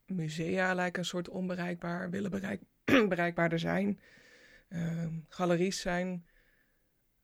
[0.06, 2.62] musea lijken een soort onbereikbaar, willen bereik,
[3.08, 4.00] bereikbaarder zijn.
[4.68, 6.26] Ehm, galeries zijn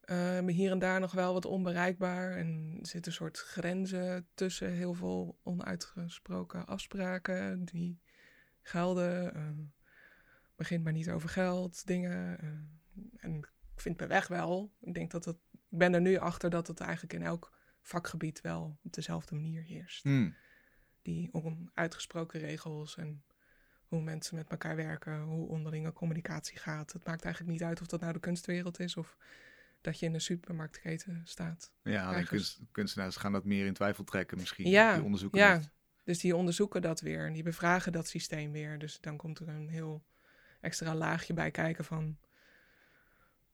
[0.01, 2.37] eh, hier en daar nog wel wat onbereikbaar.
[2.37, 8.01] En er zitten een soort grenzen tussen heel veel onuitgesproken afspraken die
[8.69, 9.35] gelden.
[9.35, 9.43] Eh,
[10.57, 12.39] begint maar niet over geld, dingen.
[12.41, 12.49] eh,
[13.17, 14.73] en ik vind mijn weg wel.
[14.81, 15.37] Ik denk dat het.
[15.53, 17.53] Ik ben er nu achter dat het eigenlijk in elk
[17.83, 20.03] vakgebied wel op dezelfde manier heerst.
[20.03, 20.35] Hmm.
[21.03, 23.25] Die onuitgesproken regels en
[23.89, 26.93] hoe mensen met elkaar werken, hoe onderlinge communicatie gaat.
[26.93, 29.17] Het maakt eigenlijk niet uit of dat nou de kunstwereld is of
[29.81, 31.73] dat je in een supermarktketen staat.
[31.83, 34.71] Ja, kunst, kunstenaars gaan dat meer in twijfel trekken misschien.
[34.71, 35.55] Ja, die onderzoeken ja.
[35.55, 35.71] dat.
[36.09, 38.79] Dus die onderzoeken dat weer en die bevragen dat systeem weer.
[38.79, 40.05] Dus dan komt er een heel
[40.61, 42.19] extra laagje bij kijken van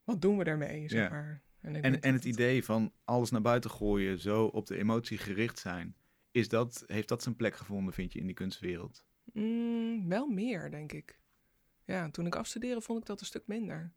[0.05, 1.09] wat doen we daarmee, zeg Ja.
[1.11, 1.43] maar.
[1.61, 5.97] En, En, het idee van alles naar buiten gooien, zo op de emotie gericht zijn,
[6.31, 9.05] is dat, heeft dat zijn plek gevonden, vind je, in die kunstwereld?
[9.33, 11.19] Mm, wel meer, denk ik.
[11.85, 13.93] Ja, toen ik afstudeerde vond ik dat een stuk minder.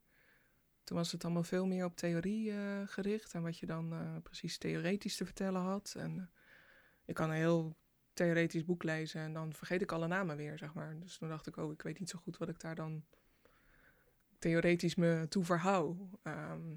[0.84, 4.16] Toen was het allemaal veel meer op theorie eh, gericht en wat je dan eh,
[4.24, 5.94] precies theoretisch te vertellen had.
[5.98, 6.26] En eh,
[7.06, 7.78] ik kan een heel
[8.18, 11.00] theoretisch boek lezen en dan vergeet ik alle namen weer, zeg maar.
[11.00, 13.04] Dus toen dacht ik, oh, ik weet niet zo goed wat ik daar dan
[14.40, 15.98] theoretisch me toe verhoud.
[16.24, 16.76] Ehm,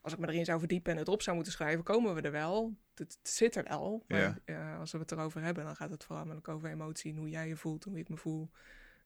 [0.00, 2.30] als ik me erin zou verdiepen en het op zou moeten schrijven, komen we er
[2.32, 2.76] wel.
[2.94, 3.64] Het, het zit er.
[4.08, 4.38] Maar Ja.
[4.44, 7.48] eh, als we het erover hebben, dan gaat het voornamelijk over emotie en hoe jij
[7.48, 8.50] je voelt hoe ik me voel.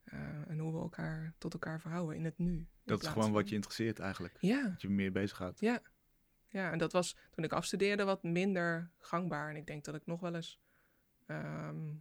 [0.04, 0.18] eh,
[0.50, 2.66] en hoe we elkaar tot elkaar verhouden in het nu.
[2.84, 4.36] Dat is gewoon wat je interesseert eigenlijk.
[4.40, 5.60] Ja, Dat je meer bezighoudt.
[5.60, 5.82] ja.
[6.48, 9.50] Ja, en dat was toen ik afstudeerde wat minder gangbaar.
[9.50, 10.60] En ik denk dat ik nog wel eens
[11.26, 11.94] ehm,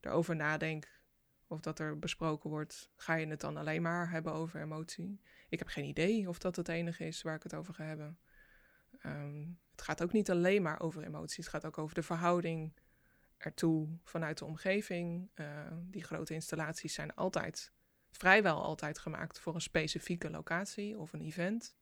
[0.00, 0.88] erover nadenk
[1.46, 2.90] of dat er besproken wordt.
[2.96, 5.20] Ga je het dan alleen maar hebben over emotie?
[5.48, 8.18] Ik heb geen idee of dat het enige is waar ik het over ga hebben.
[8.98, 11.44] Ehm, het gaat ook niet alleen maar over emotie.
[11.44, 12.72] Het gaat ook over de verhouding
[13.36, 15.30] ertoe vanuit de omgeving.
[15.34, 17.72] Eh, die grote installaties zijn altijd,
[18.10, 21.76] vrijwel altijd gemaakt voor een specifieke locatie of een event.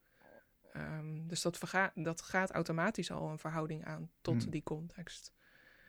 [0.73, 1.61] Ehm, dus dat,
[1.95, 4.51] dat gaat automatisch al een verhouding aan tot Hmm.
[4.51, 5.33] die context.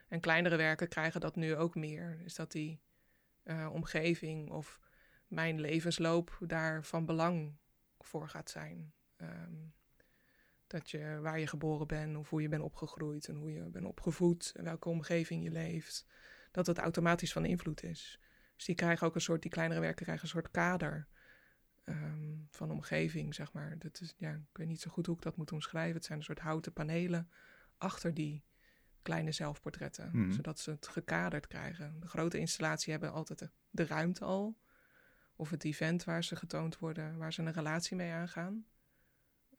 [0.09, 2.21] En kleinere werken krijgen dat nu ook meer.
[2.23, 2.81] Is dat die
[3.43, 4.79] eh, omgeving of
[5.27, 7.57] mijn levensloop daar van belang
[7.99, 8.93] voor gaat zijn.
[9.15, 9.55] Ehm,
[10.67, 13.85] dat je waar je geboren bent, of hoe je bent opgegroeid en hoe je bent
[13.85, 16.05] opgevoed en welke omgeving je leeft,
[16.51, 18.19] dat het automatisch van invloed is.
[18.55, 21.07] Dus die krijgen ook een soort, die kleinere werken krijgen een soort kader
[21.83, 23.79] ehm, van omgeving, zeg maar.
[23.79, 25.95] Dat is, ja, ik weet niet zo goed hoe ik dat moet omschrijven.
[25.95, 27.29] Het zijn een soort houten panelen
[27.77, 28.43] achter die
[29.01, 30.31] kleine zelfportretten, Mhm.
[30.31, 31.99] zodat ze het gekaderd krijgen.
[31.99, 34.57] De grote installatie hebben altijd de, de ruimte al,
[35.35, 38.65] of het event waar ze getoond worden, waar ze een relatie mee aangaan.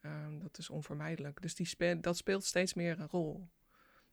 [0.01, 1.41] Ehm, dat is onvermijdelijk.
[1.41, 3.49] Dus die spe- dat speelt steeds meer een rol.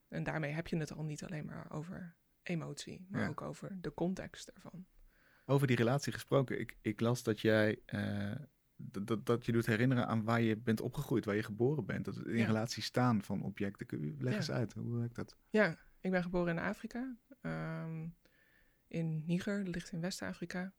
[0.08, 3.28] En daarmee heb je het al niet alleen maar over emotie, maar Ja.
[3.28, 4.86] ook over de context ervan.
[5.46, 8.32] Over die relatie gesproken, ik, ik las dat jij eh,
[8.80, 12.04] dat, dat, je doet herinneren aan waar je bent opgegroeid, waar je geboren bent.
[12.04, 12.46] Dat in Ja.
[12.46, 14.16] relatie staan van objecten.
[14.18, 14.38] Leg Ja.
[14.38, 15.36] eens uit, hoe werkt dat?
[15.50, 17.16] Ja, ik ben geboren in Afrika.
[17.40, 18.08] ehm,
[18.88, 20.72] in Niger, dat ligt in West-Afrika.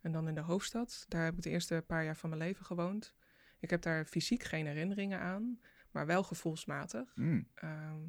[0.00, 1.04] En dan in de hoofdstad.
[1.08, 3.14] Daar heb ik de eerste paar jaar van mijn leven gewoond.
[3.58, 7.12] Ik heb daar fysiek geen herinneringen aan, maar wel gevoelsmatig.
[7.16, 8.04] Mm, Ehm,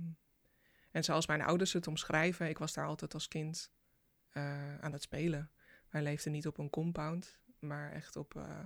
[0.92, 3.72] en zoals mijn ouders het omschrijven, ik was daar altijd als kind
[4.30, 5.52] eh, aan het spelen.
[5.90, 8.66] Wij leefden niet op een compound, maar echt op eh,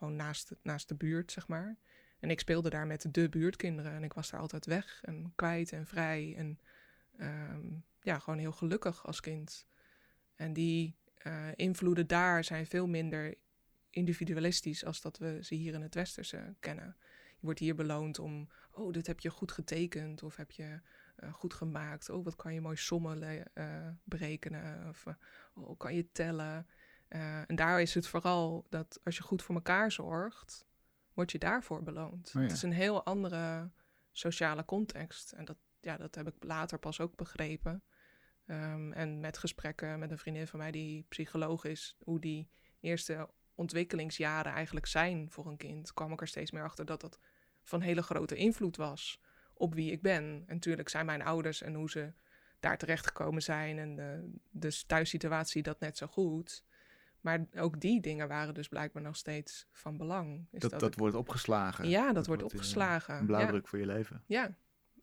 [0.00, 1.76] gewoon naast, naast de buurt, zeg maar.
[2.18, 5.72] En ik speelde daar met de buurtkinderen en ik was daar altijd weg en kwijt
[5.72, 6.34] en vrij.
[6.36, 6.60] En
[7.16, 7.66] ehm,
[8.00, 9.66] ja, gewoon heel gelukkig als kind.
[10.34, 13.34] En die eh, invloeden daar zijn veel minder
[13.90, 16.96] individualistisch als dat we ze hier in het westerse kennen.
[17.28, 20.80] Je wordt hier beloond om, oh, dit heb je goed getekend of heb je
[21.16, 22.10] eh, goed gemaakt.
[22.10, 25.06] Oh, wat kan je mooi sommen eh, berekenen of
[25.54, 26.66] oh, kan je tellen.
[27.10, 30.66] Eh, en daar is het vooral dat als je goed voor elkaar zorgt,
[31.14, 32.28] word je daarvoor beloond.
[32.28, 32.40] Oh ja.
[32.40, 33.70] Het is een heel andere
[34.12, 35.32] sociale context.
[35.32, 37.82] En dat, ja, dat heb ik later pas ook begrepen.
[38.46, 43.28] Ehm, en met gesprekken met een vriendin van mij die psycholoog is, hoe die eerste
[43.54, 47.18] ontwikkelingsjaren eigenlijk zijn voor een kind, kwam ik er steeds meer achter dat dat
[47.62, 49.20] van hele grote invloed was
[49.54, 50.44] op wie ik ben.
[50.46, 52.12] En natuurlijk zijn mijn ouders en hoe ze
[52.60, 56.64] daar terechtgekomen zijn en de, de thuissituatie dat net zo goed.
[57.20, 60.46] Maar ook die dingen waren dus blijkbaar nog steeds van belang.
[60.50, 61.88] Is Dat, dat, ik- wordt opgeslagen.
[61.88, 63.16] ja, dat, wordt wordt, eh, opgeslagen.
[63.18, 64.22] Een blauwdruk voor je leven.
[64.26, 64.54] Ja.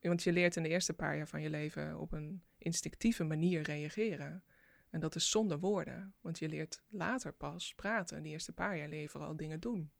[0.02, 3.62] want je leert in de eerste paar jaar van je leven op een instinctieve manier
[3.62, 4.44] reageren.
[4.90, 8.24] En dat is zonder woorden, want je leert later pas praten.
[8.24, 9.92] De eerste paar jaar leer je vooral dingen doen.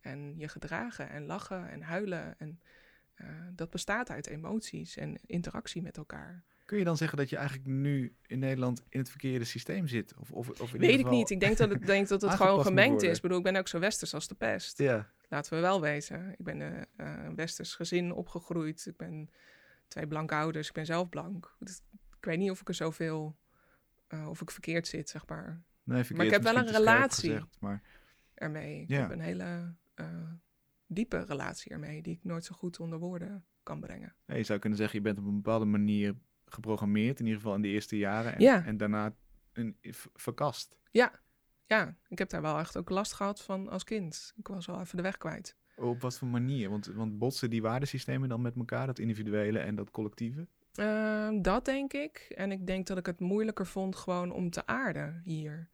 [0.00, 2.38] En je gedragen en lachen en huilen.
[2.38, 2.60] En
[3.14, 6.44] eh, dat bestaat uit emoties en interactie met elkaar.
[6.66, 10.14] Kun je dan zeggen dat je eigenlijk nu in Nederland in het verkeerde systeem zit?
[10.16, 11.30] Of, of, of in Weet ik niet.
[11.30, 13.16] Ik denk dat het, denk dat het gewoon gemengd is.
[13.16, 14.78] Ik bedoel, ik ben ook zo westers als de pest.
[14.78, 16.30] Ja, Laten we wel wezen.
[16.38, 18.86] Ik ben een westers gezin opgegroeid.
[18.86, 19.30] Ik ben
[19.88, 20.68] twee blanke ouders.
[20.68, 21.56] Ik ben zelf blank.
[22.18, 23.36] Ik weet niet of ik er zoveel...
[24.06, 27.30] eh, of ik verkeerd zit, zeg maar, nee, verkeerd ik heb wel een relatie.
[27.30, 27.82] gezegd, maar
[28.34, 28.80] ermee.
[28.82, 29.00] Ik Ja.
[29.00, 30.06] heb een hele eh,
[30.86, 32.02] diepe relatie ermee...
[32.02, 34.14] die ik nooit zo goed onder woorden kan brengen.
[34.26, 36.14] nee, je zou kunnen zeggen, je bent op een bepaalde manier
[36.46, 37.18] geprogrammeerd.
[37.18, 38.34] In ieder geval in de eerste jaren.
[38.34, 38.64] En, Ja.
[38.64, 39.14] en daarna
[39.52, 39.76] een,
[40.14, 40.76] verkast.
[41.68, 44.32] Ja, ik heb daar wel echt ook last gehad van als kind.
[44.36, 45.56] Ik was wel even de weg kwijt.
[45.76, 46.70] Op wat voor manier?
[46.70, 48.86] Want, want botsen die waardesystemen dan met elkaar?
[48.86, 50.46] Dat individuele en dat collectieve?
[50.74, 52.32] Ehm, dat denk ik.
[52.36, 55.68] En ik denk dat ik het moeilijker vond gewoon om te aarden hier.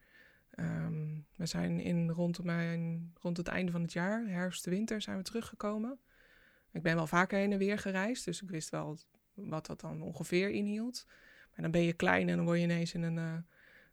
[0.50, 5.16] Ehm, we zijn in rond, mijn, rond het einde van het jaar, herfst, winter, zijn
[5.16, 5.98] we teruggekomen.
[6.72, 8.98] Ik ben wel vaker heen en weer gereisd, dus ik wist wel
[9.48, 11.07] wat dat dan ongeveer inhield.
[11.50, 13.35] Maar dan ben je klein en dan word je ineens in een, eh,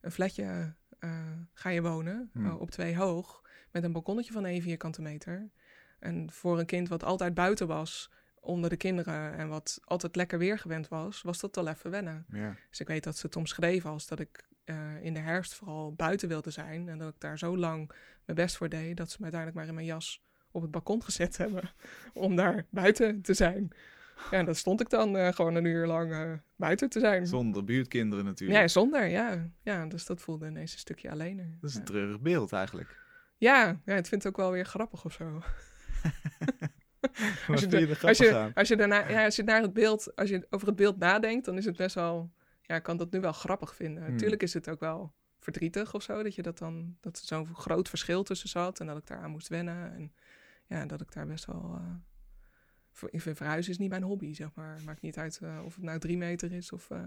[0.02, 2.46] een flatje eh, ga je wonen, Hmm.
[2.46, 5.50] eh, op twee hoog, met een balkonnetje van 1 vierkante meter.
[6.00, 10.40] En voor een kind wat altijd buiten was, onder de kinderen en wat altijd lekker
[10.40, 12.26] weer gewend was, was dat wel even wennen.
[12.32, 12.56] Ja.
[12.70, 14.48] Dus ik weet dat ze het omschreven als dat ik
[15.02, 16.90] in de herfst vooral buiten wilde zijn.
[16.90, 17.92] En dat ik daar zo lang
[18.26, 21.04] mijn best voor deed, dat ze me uiteindelijk maar in mijn jas op het balkon
[21.04, 21.72] gezet hebben
[22.14, 23.72] om daar buiten te zijn.
[24.32, 27.28] Ja, en dan stond ik dan eh, gewoon een uur lang eh, buiten te zijn.
[27.28, 28.60] Zonder buurtkinderen natuurlijk.
[28.60, 29.50] Ja, zonder, ja.
[29.64, 31.58] Ja, dus dat voelde ineens een stukje allener.
[31.62, 32.98] Dat is een treurig beeld eigenlijk.
[33.38, 35.42] ja, ja, het vindt ook wel weer grappig of zo.
[37.48, 40.48] Wat je Als je, als je daarna, ja, als je naar het beeld, als je
[40.50, 43.32] over het beeld nadenkt, dan is het best wel, ja, ik kan dat nu wel
[43.32, 44.04] grappig vinden.
[44.04, 44.12] Hmm.
[44.12, 47.56] Natuurlijk is het ook wel verdrietig of zo, dat je dat dan, dat er zo'n
[47.56, 49.94] groot verschil tussen zat en dat ik daar aan moest wennen.
[49.94, 50.14] En
[50.66, 51.96] ja, dat ik daar best wel, eh,
[53.10, 54.78] ik vind verhuizen is niet mijn hobby, zeg maar.
[54.86, 57.04] Maakt niet uit eh, of het nou drie meter is of, eh,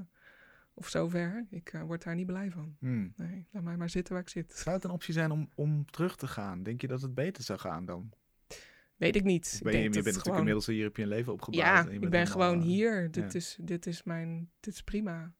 [0.74, 1.46] of zo ver.
[1.50, 2.76] Ik eh, word daar niet blij van.
[2.78, 3.12] Hmm.
[3.16, 4.52] Nee, laat mij maar zitten waar ik zit.
[4.52, 6.62] Zou het een optie zijn om, om terug te gaan?
[6.62, 8.10] Denk je dat het beter zou gaan dan?
[8.96, 9.50] Weet ik niet.
[9.52, 11.64] Of Ik Ben je, je bent natuurlijk inmiddels hier heb je een leven opgebouwd.
[11.64, 13.10] Ja, en je ik ben gewoon hier.
[13.10, 13.38] Dit, ja.
[13.38, 15.32] is, dit, is mijn, dit is prima.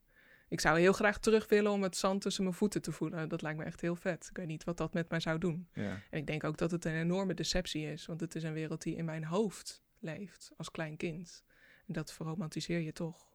[0.49, 3.29] Ik zou heel graag terug willen om het zand tussen mijn voeten te voelen.
[3.29, 4.27] Dat lijkt me echt heel vet.
[4.31, 5.69] Ik weet niet wat dat met mij zou doen.
[5.73, 6.01] Ja.
[6.11, 8.07] En ik denk ook dat het een enorme deceptie is.
[8.07, 11.45] Want het is een wereld die in mijn hoofd leeft als klein kind.
[11.87, 13.31] En dat verromantiseer je toch.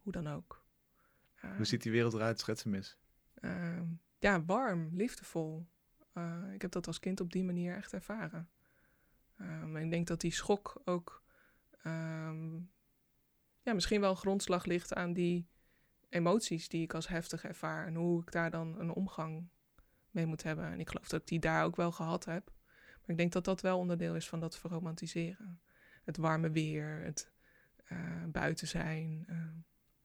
[0.00, 0.66] Hoe dan ook.
[1.56, 2.40] Hoe ziet die wereld eruit?
[2.40, 2.98] Schets hem eens.
[3.34, 3.86] Ehm,
[4.18, 5.66] ja, warm, liefdevol.
[6.12, 8.50] Eh, ik heb dat als kind op die manier echt ervaren.
[9.36, 11.24] Ehm, en ik denk dat die schok ook
[11.82, 12.54] ehm,
[13.62, 15.48] ja, misschien wel grondslag ligt aan die
[16.08, 17.86] emoties die ik als heftig ervaar.
[17.86, 19.48] En hoe ik daar dan een omgang
[20.10, 20.64] mee moet hebben.
[20.64, 22.52] En ik geloof dat ik die daar ook wel gehad heb.
[23.00, 25.60] Maar ik denk dat dat wel onderdeel is van dat verromantiseren.
[26.08, 27.32] Het warme weer, het
[27.84, 29.24] eh, buiten zijn.
[29.26, 29.46] eh,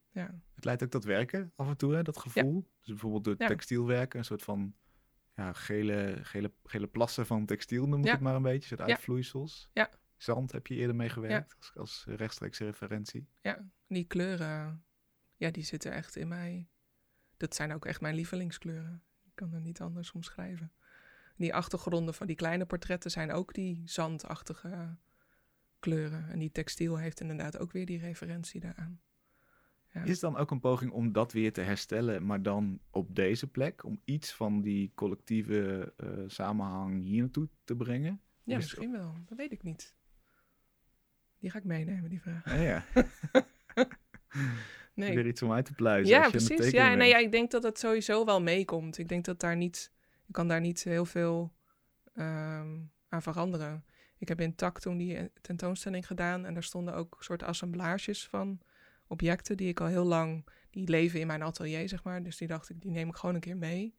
[0.10, 0.42] ja.
[0.56, 2.62] Het leidt ook tot werken af en toe, hè, dat gevoel.
[2.80, 3.48] Dus bijvoorbeeld door Ja.
[3.48, 4.76] textielwerken, een soort van
[5.36, 8.68] ja, gele, gele, gele plassen van textiel noem ik het maar een beetje.
[8.68, 9.70] Soort uitvloeisels.
[9.74, 9.89] Ja.
[10.18, 13.28] Zand heb je eerder mee gewerkt als, als rechtstreekse referentie.
[13.42, 14.86] Ja, die kleuren,
[15.36, 16.70] ja, die zitten echt in mij.
[17.38, 19.04] Dat zijn ook echt mijn lievelingskleuren.
[19.26, 20.72] Ik kan er niet anders omschrijven.
[21.36, 24.98] Die achtergronden van die kleine portretten zijn ook die zandachtige
[25.84, 26.30] kleuren.
[26.30, 29.02] En die textiel heeft inderdaad ook weer die referentie daaraan.
[29.93, 30.02] Ja.
[30.04, 33.48] Is het dan ook een poging om dat weer te herstellen, maar dan op deze
[33.48, 33.84] plek?
[33.84, 38.22] Om iets van die collectieve eh, samenhang hier naartoe te brengen?
[38.43, 39.17] Ja, is- misschien wel.
[39.26, 39.96] Dat weet ik niet.
[41.39, 42.46] Die ga ik meenemen, die vraag.
[42.46, 42.86] Ja, ja.
[44.96, 46.15] Nee, Weer iets om uit te pluizen.
[46.15, 46.69] Ja, je precies.
[46.69, 48.98] Ja, nee, ja, ik denk dat het sowieso wel meekomt.
[48.98, 49.91] Ik denk dat daar niet,
[50.28, 51.54] ik kan daar niet heel veel
[52.13, 52.80] ehm,
[53.13, 53.86] aan veranderen.
[54.17, 58.28] Ik heb in TAC toen die eh, tentoonstelling gedaan en daar stonden ook soort assemblages
[58.28, 58.60] van
[59.08, 62.23] objecten die ik al heel lang, die leven in mijn atelier, zeg maar.
[62.23, 63.95] Dus die dacht ik, die neem ik gewoon een keer mee.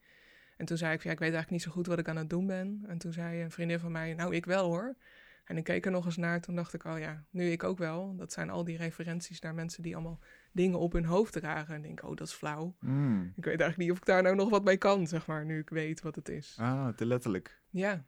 [0.57, 2.31] En toen zei ik, ja, ik weet eigenlijk niet zo goed wat ik aan het
[2.31, 2.85] doen ben.
[2.87, 4.96] En toen zei een vriendin van mij, nou, ik wel hoor.
[5.44, 7.79] En ik keek er nog eens naar, toen dacht ik, oh ja, nu ik ook
[7.79, 8.16] wel.
[8.16, 10.20] Dat zijn al die referenties naar mensen die allemaal
[10.53, 11.74] dingen op hun hoofd dragen.
[11.74, 12.77] En denk, oh, dat is flauw.
[12.81, 13.33] Mm.
[13.37, 15.59] Ik weet eigenlijk niet of ik daar nou nog wat mee kan, zeg maar, nu
[15.59, 16.57] ik weet wat het is.
[16.59, 17.62] Ah, te letterlijk.
[17.70, 18.05] Ja.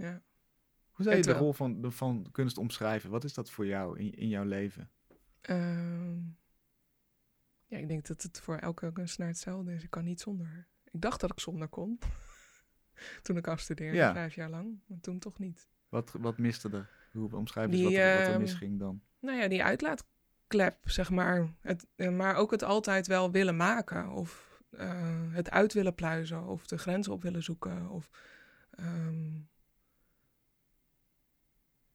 [0.00, 0.22] Ja.
[0.90, 3.10] Hoe zou je de rol van, van kunst omschrijven?
[3.10, 4.90] Wat is dat voor jou in, in jouw leven?
[5.40, 6.18] Ehm,
[7.66, 9.82] Ja, ik denk dat het voor elke kunstenaar hetzelfde is.
[9.82, 10.68] Ik kan niet zonder.
[10.84, 11.98] Ik dacht dat ik zonder kon.
[13.22, 14.12] toen ik afstudeerde, Ja.
[14.12, 14.80] vijf jaar lang.
[14.86, 15.68] Maar toen toch niet.
[15.88, 16.90] Wat, wat miste er?
[17.12, 19.02] Hoe omschrijf je wat, er- wat er ehm, misging dan?
[19.18, 21.54] Nou ja, die uitlaatklep, zeg maar.
[21.60, 24.08] Het, eh, maar ook het altijd wel willen maken.
[24.10, 26.44] Of eh, het uit willen pluizen.
[26.46, 27.88] Of de grenzen op willen zoeken.
[27.90, 28.10] Of
[28.70, 29.38] ehm,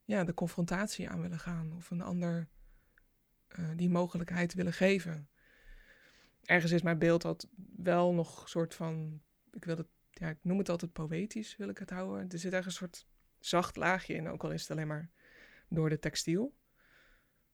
[0.05, 1.73] ja, de confrontatie aan willen gaan.
[1.75, 2.47] Of een ander
[3.47, 5.29] eh, die mogelijkheid willen geven.
[6.43, 9.21] Ergens is mijn beeld dat wel nog een soort van...
[9.51, 12.29] Ik, wil het, ja, ik noem het altijd poëtisch, wil ik het houden.
[12.29, 13.07] Er zit ergens een soort
[13.39, 14.27] zacht laagje in.
[14.27, 15.09] Ook al is het alleen maar
[15.69, 16.55] door de textiel.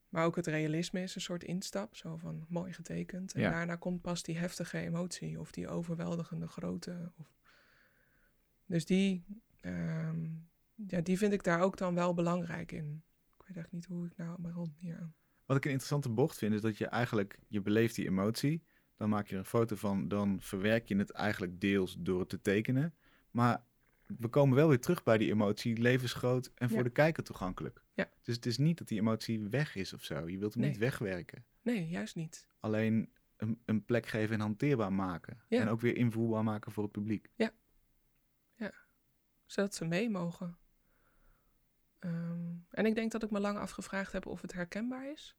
[0.09, 3.33] Maar ook het realisme is een soort instap, zo van mooi getekend.
[3.33, 3.49] En Ja.
[3.49, 7.11] daarna komt pas die heftige emotie of die overweldigende grootte.
[7.17, 7.35] Of...
[8.65, 9.25] Dus die,
[9.61, 10.29] ehm,
[10.87, 13.03] ja, die vind ik daar ook dan wel belangrijk in.
[13.39, 15.13] Ik weet echt niet hoe ik nou maar rond hier aan.
[15.45, 18.63] Wat ik een interessante bocht vind, is dat je eigenlijk, je beleeft die emotie,
[18.97, 22.29] dan maak je er een foto van, dan verwerk je het eigenlijk deels door het
[22.29, 22.93] te tekenen.
[23.31, 23.63] Maar
[24.17, 26.83] we komen wel weer terug bij die emotie, levensgroot en voor Ja.
[26.83, 27.83] de kijker toegankelijk.
[27.93, 28.09] Ja.
[28.21, 30.29] Dus het is niet dat die emotie weg is of zo.
[30.29, 30.71] Je wilt hem Nee.
[30.71, 31.45] niet wegwerken.
[31.61, 32.47] Nee, juist niet.
[32.59, 35.41] Alleen een, een plek geven en hanteerbaar maken.
[35.47, 35.59] Ja.
[35.61, 37.29] En ook weer invoelbaar maken voor het publiek.
[39.45, 40.57] Zodat ze mee mogen.
[42.01, 45.35] Ehm, en ik denk dat ik me lang afgevraagd heb of het herkenbaar is.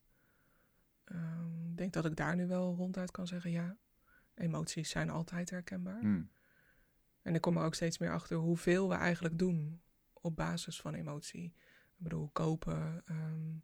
[1.04, 3.76] Ehm, ik denk dat ik daar nu wel ronduit kan zeggen, ja,
[4.34, 6.00] emoties zijn altijd herkenbaar.
[6.00, 6.30] Hmm.
[7.22, 10.94] En ik kom er ook steeds meer achter hoeveel we eigenlijk doen op basis van
[10.94, 11.44] emotie.
[11.96, 13.54] Ik bedoel, kopen, ehm,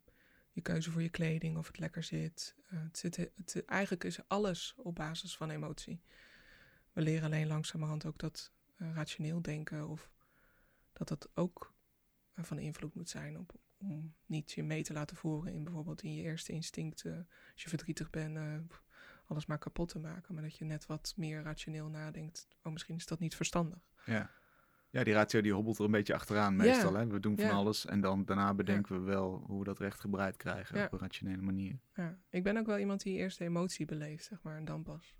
[0.53, 2.57] je keuze voor je kleding, of het lekker zit.
[2.69, 6.03] Eh, het zit het, eigenlijk is alles op basis van emotie.
[6.93, 10.11] We leren alleen langzamerhand ook dat eh, rationeel denken of
[10.93, 11.77] dat dat ook
[12.39, 16.03] eh, van invloed moet zijn op, om niet je mee te laten voeren in bijvoorbeeld
[16.03, 17.29] in je eerste instincten.
[17.53, 18.55] Als je verdrietig bent, eh,
[19.27, 20.35] alles maar kapot te maken.
[20.35, 22.49] Maar dat je net wat meer rationeel nadenkt.
[22.63, 23.79] Oh, misschien is dat niet verstandig.
[24.05, 24.31] Ja.
[24.91, 26.95] ja, die ratio die hobbelt er een beetje achteraan meestal.
[26.95, 27.07] Hè?
[27.07, 27.53] We doen van Ja.
[27.53, 30.99] alles en dan daarna bedenken we wel hoe we dat recht gebreid krijgen op een
[30.99, 31.79] rationele manier.
[31.95, 34.83] Ja, ik ben ook wel iemand die eerst de emotie beleeft, zeg maar, en dan
[34.83, 35.17] pas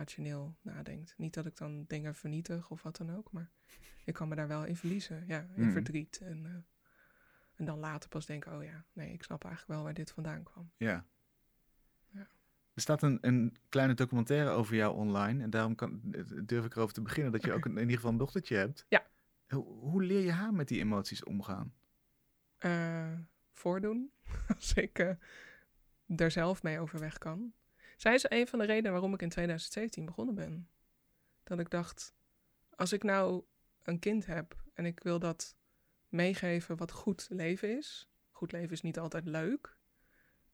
[0.00, 1.14] rationeel nadenkt.
[1.16, 3.50] Niet dat ik dan dingen vernietig of wat dan ook, maar
[4.04, 5.24] ik kan me daar wel in verliezen.
[5.26, 5.70] Ja, in Mhm.
[5.72, 6.20] verdriet.
[6.22, 6.52] En, eh,
[7.54, 10.42] en dan later pas denken, oh ja, nee, ik snap eigenlijk wel waar dit vandaan
[10.42, 10.70] kwam.
[10.76, 11.06] Ja.
[12.12, 12.20] Ja.
[12.74, 15.42] Er staat een, een kleine documentaire over jou online.
[15.42, 16.00] En daarom kan,
[16.44, 18.86] durf ik erover te beginnen dat je ook een, in ieder geval een dochtertje hebt.
[18.88, 19.06] Ja.
[19.48, 21.74] Hoe, hoe leer je haar met die emoties omgaan?
[22.58, 23.18] eh,
[23.52, 24.12] voordoen.
[24.56, 25.14] Als ik eh
[26.16, 27.52] er zelf mee overweg kan.
[28.00, 30.68] Zij is een van de redenen waarom ik in 2017 begonnen ben.
[31.42, 32.14] Dat ik dacht,
[32.74, 33.44] als ik nou
[33.82, 35.56] een kind heb en ik wil dat
[36.08, 38.08] meegeven wat goed leven is.
[38.30, 39.78] Goed leven is niet altijd leuk.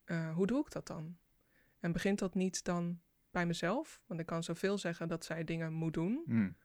[0.05, 1.19] eh, hoe doe ik dat dan?
[1.79, 4.03] En begint dat niet dan bij mezelf?
[4.07, 6.23] Want ik kan zoveel zeggen dat zij dingen moet doen.
[6.27, 6.57] Hmm.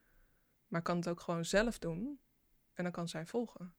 [0.68, 2.20] Maar kan het ook gewoon zelf doen.
[2.74, 3.74] En dan kan zij volgen.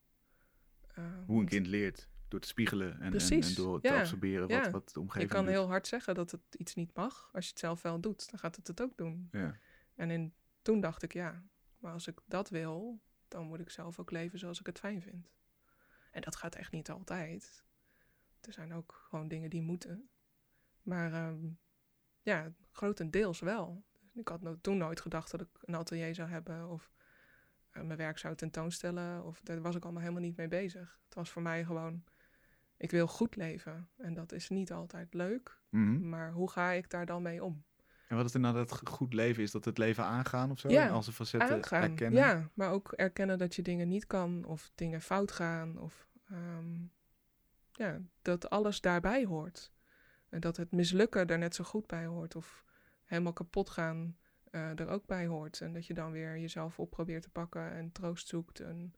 [0.95, 2.09] Eh, Hoe een kind leert.
[2.33, 4.71] Door te spiegelen en, en, door te absorberen wat, ja.
[4.71, 5.55] wat de Je omgeving kan doet.
[5.55, 7.31] heel hard zeggen dat het iets niet mag.
[7.33, 9.29] Als je het zelf wel doet, dan gaat het het ook doen.
[9.33, 9.59] Ja.
[9.95, 11.45] En in, toen dacht ik, ja,
[11.79, 15.03] maar als ik dat wil, dan moet ik zelf ook leven zoals ik het fijn
[15.03, 15.31] vind.
[16.11, 17.65] En dat gaat echt niet altijd.
[18.41, 20.09] Er zijn ook gewoon dingen die moeten.
[20.83, 21.51] Maar ehm,
[22.23, 23.85] ja, grotendeels wel.
[24.15, 26.93] Ik had no- toen nooit gedacht dat ik een atelier zou hebben of
[27.71, 29.25] eh, mijn werk zou tentoonstellen.
[29.25, 31.01] Of daar was ik allemaal helemaal niet mee bezig.
[31.05, 32.05] Het was voor mij gewoon,
[32.83, 33.89] ik wil goed leven.
[33.97, 35.59] En dat is niet altijd leuk.
[35.69, 36.09] Mhm.
[36.09, 37.65] Maar hoe ga ik daar dan mee om?
[38.09, 39.43] En wat is inderdaad het goed leven?
[39.43, 40.69] Is dat het leven aangaan of zo?
[40.69, 41.83] Ja, en al zijn facetten aangaan.
[41.83, 42.21] erkennen?
[42.21, 45.79] Ja, maar ook erkennen dat je dingen niet kan of dingen fout gaan.
[45.79, 46.81] Of ehm,
[47.73, 49.73] ja, dat alles daarbij hoort.
[50.29, 52.37] En dat het mislukken er net zo goed bij hoort.
[52.37, 52.65] Of
[53.05, 54.17] helemaal kapot gaan
[54.51, 55.61] eh, er ook bij hoort.
[55.61, 58.61] En dat je dan weer jezelf op probeert te pakken en troost zoekt.
[58.61, 58.95] En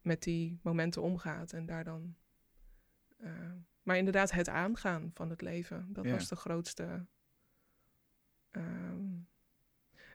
[0.00, 1.52] met die momenten omgaat.
[1.52, 2.16] En daar dan.
[3.16, 3.52] Eh,
[3.82, 5.86] maar inderdaad, het aangaan van het leven.
[5.92, 6.10] Dat Ja.
[6.10, 7.06] was de grootste.
[8.50, 9.04] ehm,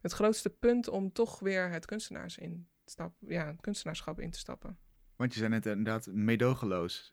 [0.02, 4.40] het grootste punt om toch weer het kunstenaars in stap, ja, het kunstenaarschap in te
[4.40, 4.78] stappen.
[5.16, 6.06] Want je zei net inderdaad,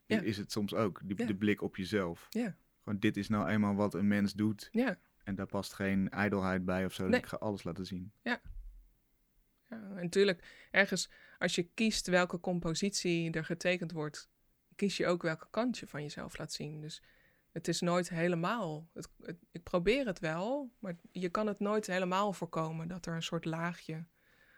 [0.07, 0.21] Ja.
[0.21, 1.01] is het soms ook.
[1.05, 1.27] Die, Ja.
[1.27, 2.27] De blik op jezelf.
[2.29, 2.57] Ja.
[2.83, 4.69] Gewoon dit is nou eenmaal wat een mens doet.
[4.73, 7.09] Ja, En daar past geen ijdelheid bij of zo.
[7.09, 8.12] Dus ik ga alles laten zien.
[8.23, 8.41] ja
[9.69, 14.29] en natuurlijk, ergens als je kiest welke compositie er getekend wordt,
[14.79, 16.81] kies je ook welke kant je van jezelf laat zien.
[16.81, 17.03] Dus
[17.53, 18.89] het is nooit helemaal.
[18.95, 23.14] Het, het- ik probeer het wel, maar je kan het nooit helemaal voorkomen dat er
[23.14, 24.05] een soort laagje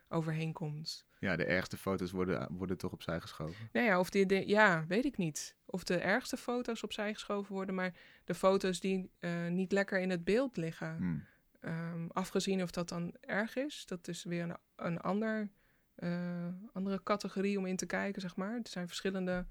[0.09, 1.07] overheen komt.
[1.19, 3.69] Ja, de ergste foto's worden, worden toch opzij geschoven.
[3.73, 5.57] Nou ja, of die, de, ja, weet ik niet.
[5.65, 7.95] Of de ergste foto's opzij geschoven worden, maar
[8.25, 10.97] de foto's die eh, niet lekker in het beeld liggen.
[10.97, 11.25] Hmm.
[11.61, 15.51] Ehm, afgezien of dat dan erg is, dat is weer een, een ander,
[15.95, 18.55] eh, andere categorie om in te kijken, zeg maar.
[18.55, 19.47] Er zijn verschillende.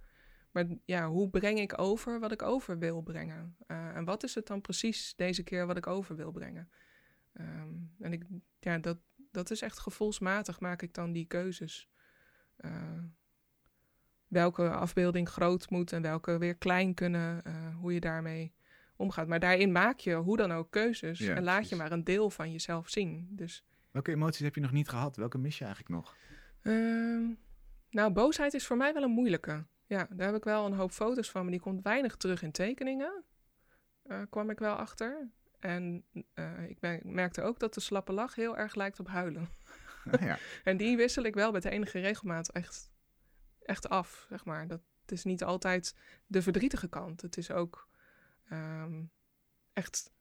[0.52, 3.56] Maar ja, hoe breng ik over wat ik over wil brengen?
[3.68, 6.70] Eh, en wat is het dan precies deze keer wat ik over wil brengen?
[7.34, 8.24] Ehm, en ik,
[8.60, 8.97] ja, dat,
[9.32, 11.89] dat is echt gevoelsmatig maak ik dan die keuzes.
[12.56, 13.04] Eh,
[14.28, 18.54] welke afbeelding groot moet en welke weer klein kunnen, eh, hoe je daarmee
[18.95, 19.28] omgaat.
[19.28, 21.78] Maar daarin maak je hoe dan ook keuzes Ja, en laat precies.
[21.78, 23.28] je maar een deel van jezelf zien.
[23.32, 25.16] Dus Welke emoties heb je nog niet gehad?
[25.16, 26.16] Welke mis je eigenlijk nog?
[26.62, 27.24] Ehm,
[27.89, 29.66] nou, boosheid is voor mij wel een moeilijke.
[29.90, 32.52] Ja, daar heb ik wel een hoop foto's van, maar die komt weinig terug in
[32.52, 33.24] tekeningen.
[34.04, 35.30] eh, kwam ik wel achter.
[35.60, 39.50] En eh, ik ben- merkte ook dat de slappe lach heel erg lijkt op huilen.
[40.12, 40.38] Ah, ja.
[40.64, 42.92] En die wissel ik wel met enige regelmaat echt,
[43.62, 44.68] echt af, zeg maar.
[44.68, 45.96] Dat, het is niet altijd
[46.28, 47.22] de verdrietige kant.
[47.22, 47.88] Het is ook
[48.50, 49.04] ehm,
[49.74, 50.12] echt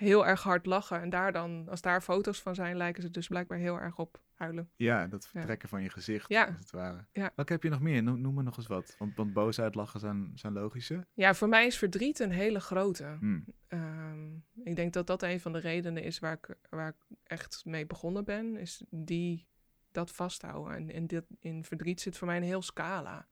[0.00, 1.00] heel erg hard lachen.
[1.00, 4.20] En daar dan, als daar foto's van zijn, lijken ze dus blijkbaar heel erg op
[4.34, 4.70] huilen.
[4.76, 6.44] ja, dat vertrekken van je gezicht, Ja.
[6.46, 7.04] als het ware.
[7.12, 7.32] Ja.
[7.34, 8.02] Welke heb je nog meer?
[8.02, 8.94] Noem, noem maar nog eens wat.
[8.98, 11.06] Want, want boosheid, lachen zijn, zijn logische.
[11.14, 13.16] Ja, voor mij is verdriet een hele grote.
[13.18, 13.44] Hmm.
[13.68, 14.34] Ehm,
[14.64, 17.86] ik denk dat dat een van de redenen is waar ik, waar ik echt mee
[17.86, 19.48] begonnen ben, is die
[19.92, 20.74] dat vasthouden.
[20.74, 23.26] En in, dit, in verdriet zit voor mij een heel scala.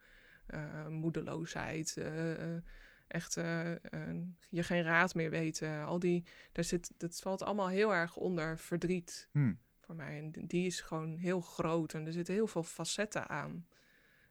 [0.47, 2.63] Eh, moedeloosheid, eh, eh,
[3.09, 4.17] echt eh, eh,
[4.49, 5.85] je geen raad meer weten.
[5.85, 9.59] Al die, daar zit, dat valt allemaal heel erg onder verdriet Hmm.
[9.81, 10.19] voor mij.
[10.19, 13.67] En die is gewoon heel groot en er zitten heel veel facetten aan.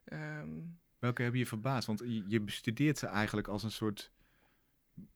[0.04, 0.60] Ehm,
[1.00, 1.88] Welke heb je verbaasd?
[1.88, 4.12] Want je, bestudeert ze eigenlijk als een soort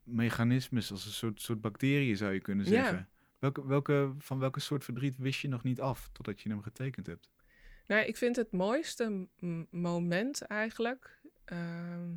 [0.03, 2.71] mechanismes, als een soort, soort bacteriën zou je kunnen Ja.
[2.71, 3.09] zeggen.
[3.39, 7.05] Welke, welke, van welke soort verdriet wist je nog niet af totdat je hem getekend
[7.05, 7.29] hebt?
[7.87, 9.27] Nou, ik vind het mooiste
[9.69, 11.19] moment eigenlijk.
[11.45, 12.13] ehm,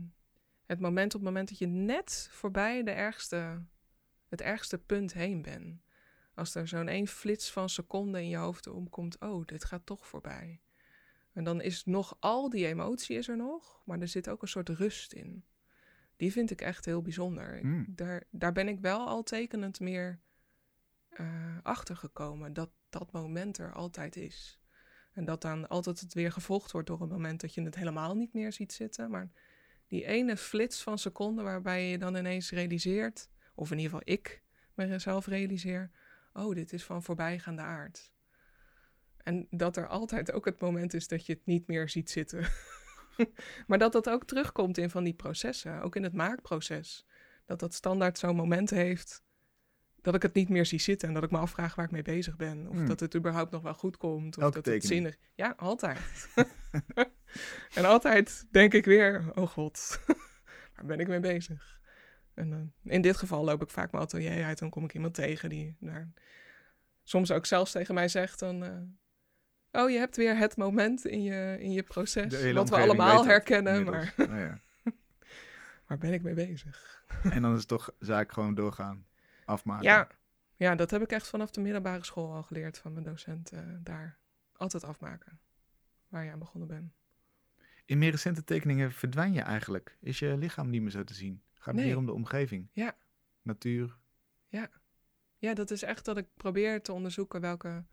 [0.66, 3.62] het moment op het moment dat je net voorbij de ergste,
[4.28, 5.82] het ergste punt heen bent.
[6.34, 10.06] Als er zo'n één flits van seconde in je hoofd omkomt, oh, dit gaat toch
[10.06, 10.60] voorbij.
[11.32, 14.48] En dan is nog al die emotie is er nog, maar er zit ook een
[14.48, 15.44] soort rust in.
[16.16, 17.58] Die vind ik echt heel bijzonder.
[17.58, 17.84] Hmm.
[17.88, 20.20] Daar, daar ben ik wel al tekenend meer
[21.08, 24.60] eh achter gekomen dat dat moment er altijd is.
[25.12, 28.14] En dat dan altijd het weer gevolgd wordt door een moment dat je het helemaal
[28.16, 29.10] niet meer ziet zitten.
[29.10, 29.30] Maar
[29.86, 34.42] die ene flits van seconden waarbij je dan ineens realiseert, of in ieder geval ik
[34.74, 35.90] mezelf realiseer,
[36.32, 38.12] oh, dit is van voorbijgaande aard.
[39.16, 42.46] En dat er altijd ook het moment is dat je het niet meer ziet zitten.
[43.66, 47.06] maar dat dat ook terugkomt in van die processen, ook in het maakproces.
[47.46, 49.23] Dat dat standaard zo'n moment heeft
[50.04, 52.02] dat ik het niet meer zie zitten en dat ik me afvraag waar ik mee
[52.02, 52.68] bezig ben.
[52.68, 52.86] Of Hmm.
[52.86, 54.36] dat het überhaupt nog wel goed komt.
[54.36, 55.02] Of Elke dat het tekening.
[55.14, 55.16] zinnig...
[55.34, 56.28] Ja, altijd.
[57.78, 60.00] en altijd denk ik weer, oh god,
[60.74, 61.80] waar ben ik mee bezig?
[62.34, 65.14] En eh, in dit geval loop ik vaak mijn atelier uit en kom ik iemand
[65.14, 66.12] tegen die daar
[67.02, 68.64] soms ook zelfs tegen mij zegt dan...
[68.64, 72.52] eh, oh, je hebt weer het moment in je, in je proces.
[72.52, 74.60] Wat we allemaal herkennen, maar ja.
[75.86, 77.04] waar ben ik mee bezig?
[77.22, 79.06] En dan is het toch zaak gewoon doorgaan,
[79.44, 79.84] afmaken.
[79.84, 80.08] Ja,
[80.56, 83.60] ja, dat heb ik echt vanaf de middelbare school al geleerd van mijn docent eh,
[83.80, 84.18] daar.
[84.52, 85.40] Altijd afmaken,
[86.08, 86.92] waar je aan begonnen bent.
[87.84, 89.96] In meer recente tekeningen verdwijn je eigenlijk.
[90.00, 91.42] Is je lichaam niet meer zo te zien?
[91.54, 91.84] Gaat het Nee.
[91.84, 92.68] meer om de omgeving?
[92.72, 92.96] Ja.
[93.42, 93.98] Natuur?
[95.44, 97.84] Ja, dat is echt dat ik probeer te onderzoeken welke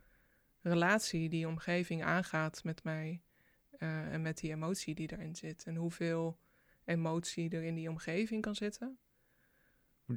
[0.62, 3.24] relatie die omgeving aangaat met mij
[3.72, 5.64] eh, en met die emotie die daarin zit.
[5.64, 6.40] En hoeveel
[6.86, 9.00] emotie er in die omgeving kan zitten.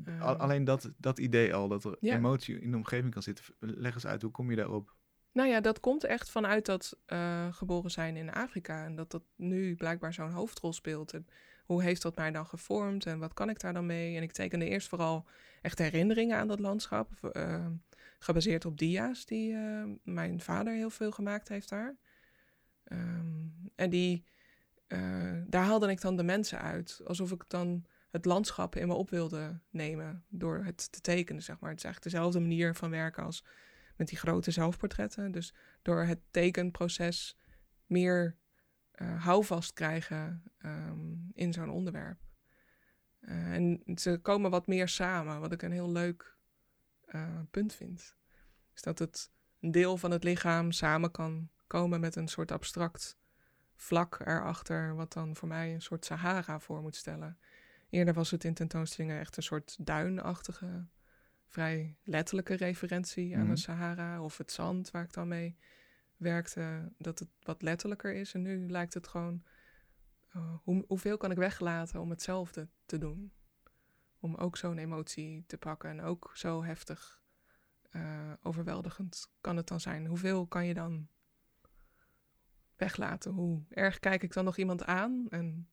[0.05, 0.21] Ehm.
[0.23, 2.17] Alleen dat, dat idee al, dat er Ja.
[2.17, 3.45] emotie in de omgeving kan zitten.
[3.61, 4.95] Leg eens uit, hoe kom je daarop?
[5.33, 8.85] Nou ja, dat komt echt vanuit dat eh, geboren zijn in Afrika.
[8.85, 11.13] En dat dat nu blijkbaar zo'n hoofdrol speelt.
[11.13, 11.27] En
[11.65, 14.17] hoe heeft dat mij dan gevormd en wat kan ik daar dan mee?
[14.17, 15.27] En ik tekende eerst vooral
[15.63, 17.11] echt herinneringen aan dat landschap.
[17.33, 17.67] eh,
[18.19, 21.97] gebaseerd op dia's die eh, mijn vader heel veel gemaakt heeft daar.
[22.85, 24.25] Ehm, en die,
[24.87, 27.01] eh, daar haalde ik dan de mensen uit.
[27.05, 27.85] Alsof ik dan
[28.15, 31.71] het landschap in me op wilde nemen door het te tekenen, zeg maar.
[31.71, 33.45] Het is eigenlijk dezelfde manier van werken als
[33.97, 35.33] met die grote zelfportretten.
[35.33, 37.37] Dus door het tekenproces
[37.87, 38.37] meer
[38.91, 42.21] eh, houvast krijgen ehm, in zo'n onderwerp.
[43.21, 46.37] Eh, en ze komen wat meer samen, wat ik een heel leuk
[47.05, 48.17] eh, punt vind.
[48.75, 53.19] Is dat het een deel van het lichaam samen kan komen met een soort abstract
[53.77, 57.39] vlak erachter, wat dan voor mij een soort Sahara voor moet stellen.
[57.95, 60.87] Eerder was het in tentoonstellingen echt een soort duinachtige
[61.47, 63.51] vrij letterlijke referentie aan Mhm.
[63.51, 65.57] de Sahara of het zand waar ik dan mee
[66.17, 68.35] werkte dat het wat letterlijker is.
[68.35, 69.43] En nu lijkt het gewoon,
[70.37, 73.33] uh, hoe, hoeveel kan ik weglaten om hetzelfde te doen?
[74.21, 77.23] Om ook zo'n emotie te pakken en ook zo heftig,
[77.91, 80.07] uh, overweldigend kan het dan zijn.
[80.07, 81.09] Hoeveel kan je dan
[82.77, 83.33] weglaten?
[83.33, 85.27] Hoe erg kijk ik dan nog iemand aan?
[85.29, 85.69] En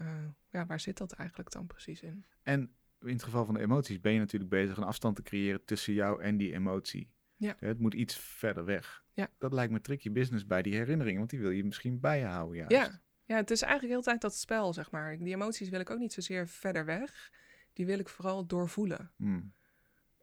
[0.00, 2.24] uh, ja, waar zit dat eigenlijk dan precies in?
[2.42, 5.64] En in het geval van de emoties ben je natuurlijk bezig een afstand te creëren
[5.64, 7.10] tussen jou en die emotie.
[7.36, 7.56] Ja.
[7.58, 9.04] Het moet iets verder weg.
[9.12, 9.28] Ja.
[9.38, 12.24] Dat lijkt me tricky business bij die herinneringen, want die wil je misschien bij je
[12.24, 12.56] houden.
[12.56, 12.72] Juist.
[12.72, 13.00] Ja.
[13.24, 15.18] ja, het is eigenlijk heel tijd dat spel, zeg maar.
[15.18, 17.32] Die emoties wil ik ook niet zozeer verder weg.
[17.72, 19.10] Die wil ik vooral doorvoelen.
[19.16, 19.52] Hmm.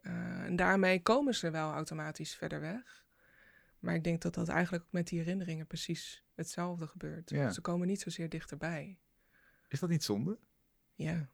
[0.02, 3.04] Uh, en daarmee komen ze wel automatisch verder weg.
[3.78, 7.30] Maar ik denk dat dat eigenlijk met die herinneringen precies hetzelfde gebeurt.
[7.30, 7.50] Ja.
[7.50, 8.98] Ze komen niet zozeer dichterbij.
[9.68, 10.38] Is dat niet zonde?
[10.94, 11.30] Ja,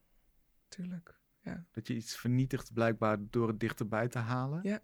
[0.68, 1.20] tuurlijk.
[1.40, 1.66] Ja.
[1.70, 4.60] Dat je iets vernietigt blijkbaar door het dichterbij te halen?
[4.62, 4.80] Ja.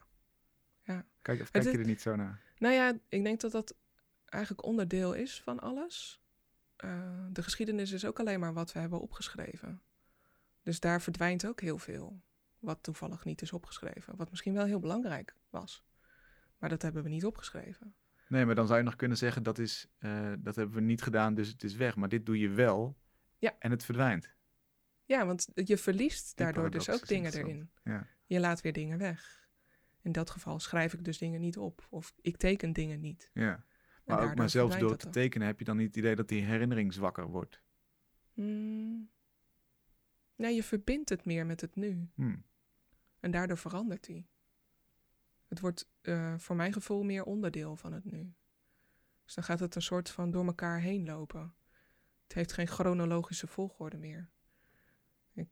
[0.82, 1.06] ja.
[1.22, 2.42] Kijk, of kijk je er niet zo naar?
[2.58, 3.76] Nou ja, ik denk dat dat
[4.24, 6.20] eigenlijk onderdeel is van alles.
[6.84, 9.82] Uh, de geschiedenis is ook alleen maar wat we hebben opgeschreven.
[10.62, 12.22] Dus daar verdwijnt ook heel veel.
[12.58, 14.16] Wat toevallig niet is opgeschreven.
[14.16, 15.84] Wat misschien wel heel belangrijk was.
[16.58, 17.94] Maar dat hebben we niet opgeschreven.
[18.28, 21.02] Nee, maar dan zou je nog kunnen zeggen dat is, eh, dat hebben we niet
[21.02, 21.96] gedaan, dus het is weg.
[21.96, 22.96] Maar dit doe je wel
[23.38, 23.56] Ja.
[23.58, 24.36] en het verdwijnt.
[25.04, 27.70] Ja, want je verliest daardoor dus ook dingen erin.
[27.84, 28.06] Ja.
[28.26, 29.48] Je laat weer dingen weg.
[30.02, 31.86] In dat geval schrijf ik dus dingen niet op.
[31.90, 33.30] Of ik teken dingen niet.
[33.34, 33.64] Ja.
[34.04, 36.42] Maar, ook, maar zelfs door te tekenen heb je dan niet het idee dat die
[36.42, 37.62] herinnering zwakker wordt.
[38.32, 39.10] Hmm.
[40.36, 42.10] Nee, je verbindt het meer met het nu.
[42.14, 42.44] Hmm.
[43.20, 44.28] En daardoor verandert die.
[45.48, 48.34] Het wordt eh, voor mijn gevoel meer onderdeel van het nu.
[49.24, 51.54] Dus dan gaat het een soort van door elkaar heen lopen.
[52.28, 54.28] Het heeft geen chronologische volgorde meer.
[55.34, 55.48] Ik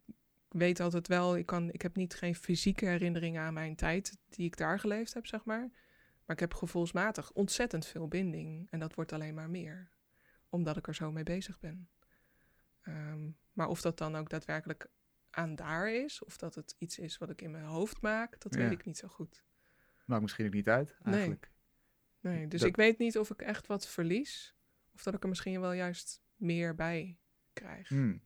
[0.48, 4.46] weet altijd wel, ik, kan, ik heb niet geen fysieke herinneringen aan mijn tijd die
[4.46, 5.70] ik daar geleefd heb, zeg maar.
[6.24, 8.70] Maar ik heb gevoelsmatig ontzettend veel binding.
[8.70, 9.90] En dat wordt alleen maar meer.
[10.48, 11.88] Omdat ik er zo mee bezig ben.
[12.82, 14.90] Ehm, maar of dat dan ook daadwerkelijk
[15.30, 18.54] aan daar is, of dat het iets is wat ik in mijn hoofd maak, dat
[18.54, 18.60] Ja.
[18.60, 19.44] weet ik niet zo goed.
[20.04, 21.14] Maakt misschien ook niet uit, Nee.
[21.14, 21.50] eigenlijk.
[22.20, 24.54] Nee, dus Dat- ik weet niet of ik echt wat verlies,
[24.94, 27.18] of dat ik er misschien wel juist meer bij
[27.52, 27.88] krijg.
[27.88, 28.20] Hmm.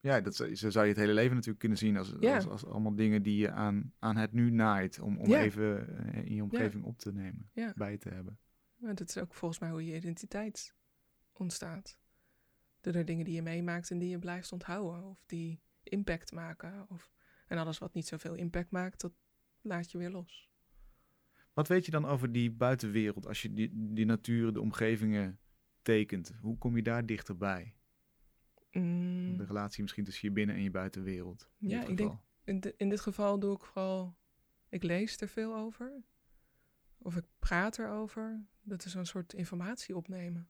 [0.00, 2.34] Ja, dat, zo zo zou je het hele leven natuurlijk kunnen zien als, Ja.
[2.34, 4.98] als, als allemaal dingen die je aan, aan het nu naait.
[5.00, 5.40] Om, om Ja.
[5.42, 8.38] even eh, in je omgeving op te nemen, bij te hebben.
[8.76, 10.74] Maar dat is ook volgens mij hoe je identiteit
[11.32, 11.98] ontstaat.
[12.80, 16.86] Door de dingen die je meemaakt en die je blijft onthouden, of die impact maken.
[16.88, 17.10] Of,
[17.46, 19.12] en alles wat niet zoveel impact maakt, dat
[19.60, 20.50] laat je weer los.
[21.52, 25.38] Wat weet je dan over die buitenwereld als je die, die natuur, de omgevingen
[26.40, 27.74] Hoe kom je daar dichterbij?
[28.72, 29.36] Mm.
[29.36, 31.50] De relatie misschien tussen je binnen- en je buitenwereld.
[31.60, 34.16] in Ja, dit ik denk- in dit geval doe ik vooral.
[34.68, 36.02] Ik lees er veel over.
[36.98, 38.46] Of ik praat erover.
[38.62, 40.48] Dat is een soort informatie opnemen.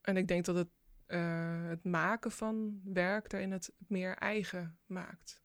[0.00, 0.68] En ik denk dat het,
[1.06, 5.42] eh, het maken van werk daarin het meer eigen maakt.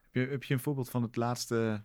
[0.00, 1.84] Heb je, heb je een voorbeeld van het laatste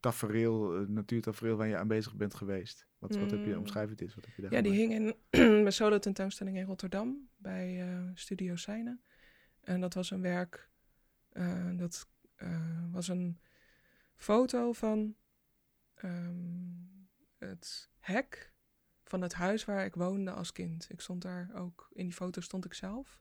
[0.00, 2.86] tafereel, eh, natuurtafereel waar je aan bezig bent geweest?
[3.08, 3.58] Wat, wat heb je, Mm.
[3.58, 5.14] omschrijf het eens, wat heb je daar Ja, die hing in
[5.62, 8.98] mijn solo tentoonstelling in Rotterdam bij eh, Studio Seine.
[9.60, 10.68] En dat was een werk,
[11.28, 13.38] eh, dat eh, was een
[14.16, 15.16] foto van
[15.94, 16.82] ehm,
[17.38, 18.52] het hek
[19.04, 20.86] van het huis waar ik woonde als kind.
[20.90, 23.20] Ik stond daar ook, in die foto stond ik zelf.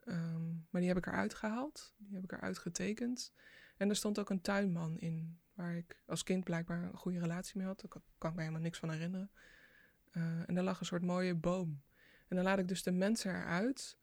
[0.00, 3.32] Ehm, maar die heb ik eruit gehaald, die heb ik eruit getekend.
[3.76, 7.58] En er stond ook een tuinman in, waar ik als kind blijkbaar een goede relatie
[7.58, 7.80] mee had.
[7.80, 9.30] Daar kan, kan ik me helemaal niks van herinneren.
[10.12, 11.82] Uh, en daar lag een soort mooie boom.
[12.28, 13.98] En dan laat ik dus de mensen eruit.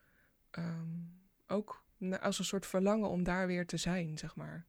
[0.52, 1.86] Um, ook
[2.20, 4.68] als een soort verlangen om daar weer te zijn, zeg maar.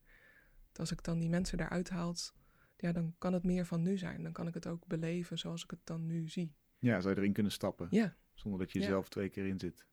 [0.68, 2.34] Dat als ik dan die mensen eruit haalt,
[2.76, 4.22] ja, dan kan het meer van nu zijn.
[4.22, 6.55] Dan kan ik het ook beleven zoals ik het dan nu zie.
[6.78, 7.86] Ja, zou je erin kunnen stappen?
[7.91, 8.16] Ja.
[8.34, 8.86] Zonder dat je Ja.
[8.86, 9.86] zelf twee keer in zit.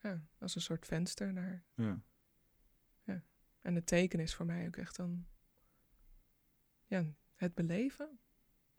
[0.00, 1.64] Ja, als een soort venster naar.
[1.74, 2.02] Ja.
[3.60, 5.26] En het teken is voor mij ook echt dan.
[6.88, 8.18] Ja, het beleven,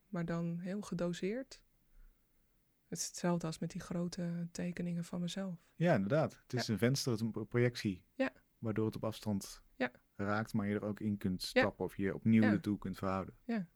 [0.08, 1.62] maar dan heel gedoseerd.
[2.88, 5.56] Het is hetzelfde als met die grote tekeningen van mezelf.
[5.76, 6.40] Ja, inderdaad.
[6.44, 8.04] Het is een venster, het is een pro- projectie.
[8.16, 8.32] Ja.
[8.58, 9.92] Waardoor het op afstand Ja.
[10.16, 13.36] raakt, maar je er ook in kunt stappen of je opnieuw naartoe kunt verhouden.
[13.46, 13.68] Ja.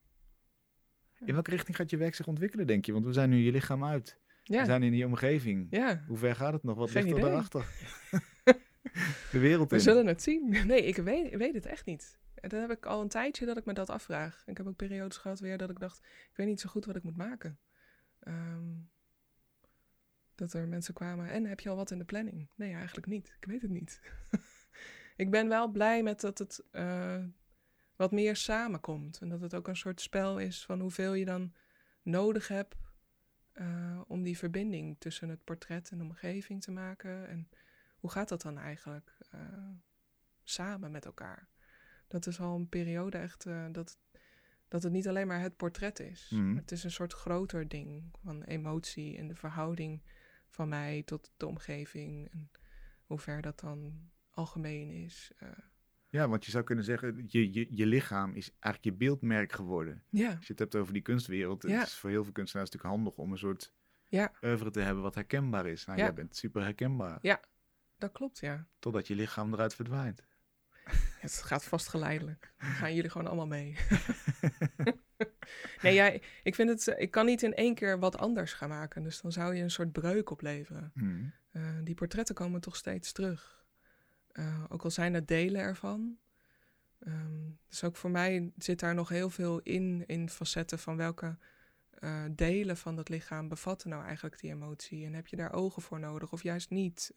[1.26, 2.92] In welke richting gaat je werk zich ontwikkelen, denk je?
[2.94, 4.20] Want we zijn nu je lichaam uit.
[4.44, 5.68] We zijn in die omgeving.
[5.70, 6.04] ja.
[6.08, 6.78] Hoe ver gaat het nog?
[6.78, 7.66] Wat Geen ligt er daarachter?
[9.32, 9.82] De wereld We in.
[9.82, 10.50] zullen het zien.
[10.68, 12.20] Nee, ik weet, ik weet het echt niet.
[12.44, 14.44] En dan heb ik al een tijdje dat ik me dat afvraag.
[14.46, 16.96] Ik heb ook periodes gehad weer dat ik dacht, ik weet niet zo goed wat
[16.96, 17.60] ik moet maken.
[18.20, 18.72] Ehm,
[20.36, 22.50] dat er mensen kwamen, en heb je al wat in de planning?
[22.56, 23.36] Nee, eigenlijk niet.
[23.40, 24.02] Ik weet het niet.
[25.24, 27.24] ik ben wel blij met dat het, eh,
[27.96, 29.20] wat meer samenkomt.
[29.22, 31.54] En dat het ook een soort spel is van hoeveel je dan
[32.02, 32.76] nodig hebt
[33.54, 37.28] eh, om die verbinding tussen het portret en de omgeving te maken.
[37.28, 37.50] En
[37.98, 39.40] hoe gaat dat dan eigenlijk eh,
[40.44, 41.52] samen met elkaar?
[42.14, 43.98] Dat is al een periode echt uh, dat,
[44.68, 46.30] dat het niet alleen maar het portret is.
[46.34, 46.56] Mhm.
[46.56, 50.02] Het is een soort groter ding van emotie en de verhouding
[50.48, 52.30] van mij tot de omgeving.
[52.32, 52.52] En
[53.06, 55.32] hoe ver dat dan algemeen is.
[55.38, 55.50] eh.
[56.10, 60.04] Ja, want je zou kunnen zeggen, je, je, je lichaam is eigenlijk je beeldmerk geworden.
[60.10, 61.78] ja, Als je het hebt over die kunstwereld, Ja.
[61.78, 63.74] het is voor heel veel kunstenaars natuurlijk handig om een soort
[64.08, 65.86] ja, oeuvre te hebben wat herkenbaar is.
[65.86, 66.04] Nou, Ja.
[66.06, 67.20] jij bent super herkenbaar,
[67.98, 68.68] dat klopt, ja.
[68.80, 70.24] totdat je lichaam eruit verdwijnt.
[71.24, 72.54] Het gaat vast geleidelijk.
[72.58, 73.76] Dan gaan jullie gewoon allemaal mee.
[75.82, 76.96] nee, ja, ik vind het.
[76.98, 79.04] Ik kan niet in één keer wat anders gaan maken.
[79.04, 80.92] Dus dan zou je een soort breuk opleveren.
[80.94, 81.24] Mhm.
[81.50, 83.66] Eh, die portretten komen toch steeds terug.
[84.32, 86.18] Eh, ook al zijn het delen ervan.
[87.00, 91.38] Ehm, dus ook voor mij zit daar nog heel veel in, in facetten van welke
[91.90, 95.06] eh, delen van het lichaam bevatten nou eigenlijk die emotie.
[95.06, 97.12] En heb je daar ogen voor nodig of juist niet?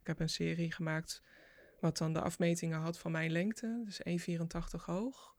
[0.00, 1.22] Ik heb een serie gemaakt
[1.80, 4.00] wat dan de afmetingen had van mijn lengte, dus
[4.78, 5.34] 1,84 hoog.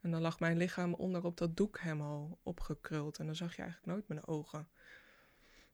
[0.00, 3.18] En dan lag mijn lichaam onder op dat doek helemaal opgekruld.
[3.18, 4.68] En dan zag je eigenlijk nooit mijn ogen.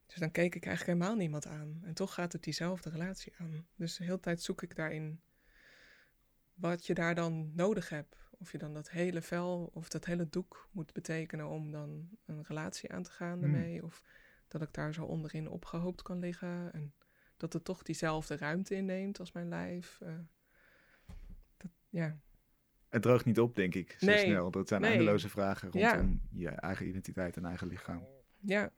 [0.06, 1.80] Dus dan keek ik eigenlijk helemaal niemand aan.
[1.82, 3.66] En toch gaat het diezelfde relatie aan.
[3.76, 5.20] Dus de hele tijd zoek ik daarin
[6.54, 8.30] wat je daar dan nodig hebt.
[8.38, 12.42] Of je dan dat hele vel of dat hele doek moet betekenen om dan een
[12.42, 13.54] relatie aan te gaan Hmm.
[13.54, 13.84] ermee.
[13.84, 14.02] Of
[14.48, 16.72] dat ik daar zo onderin opgehoopt kan liggen.
[16.72, 16.94] En
[17.36, 19.98] dat het toch diezelfde ruimte inneemt als mijn lijf.
[20.02, 20.08] eh.
[21.56, 22.16] dat, ja.
[22.88, 24.18] Het droogt niet op, denk ik, zo Nee.
[24.24, 24.50] snel.
[24.50, 24.90] Dat zijn Nee.
[24.90, 25.94] eindeloze vragen Ja.
[25.94, 28.02] rondom je eigen identiteit en eigen lichaam.
[28.40, 28.70] ja,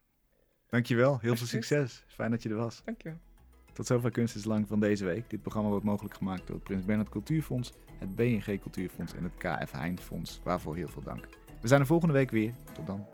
[0.66, 2.04] Dankjewel, heel veel succes.
[2.06, 2.82] Fijn dat je er was.
[2.84, 3.18] dankjewel.
[3.72, 5.30] Tot zover Kunst is Lang van deze week.
[5.30, 9.34] Dit programma wordt mogelijk gemaakt door het Prins Bernhard Cultuurfonds, het BNG Cultuurfonds en het
[9.36, 10.40] KF Heijn Fonds.
[10.44, 11.28] Waarvoor heel veel dank.
[11.60, 12.52] We zijn er volgende week weer.
[12.72, 13.06] Tot dan.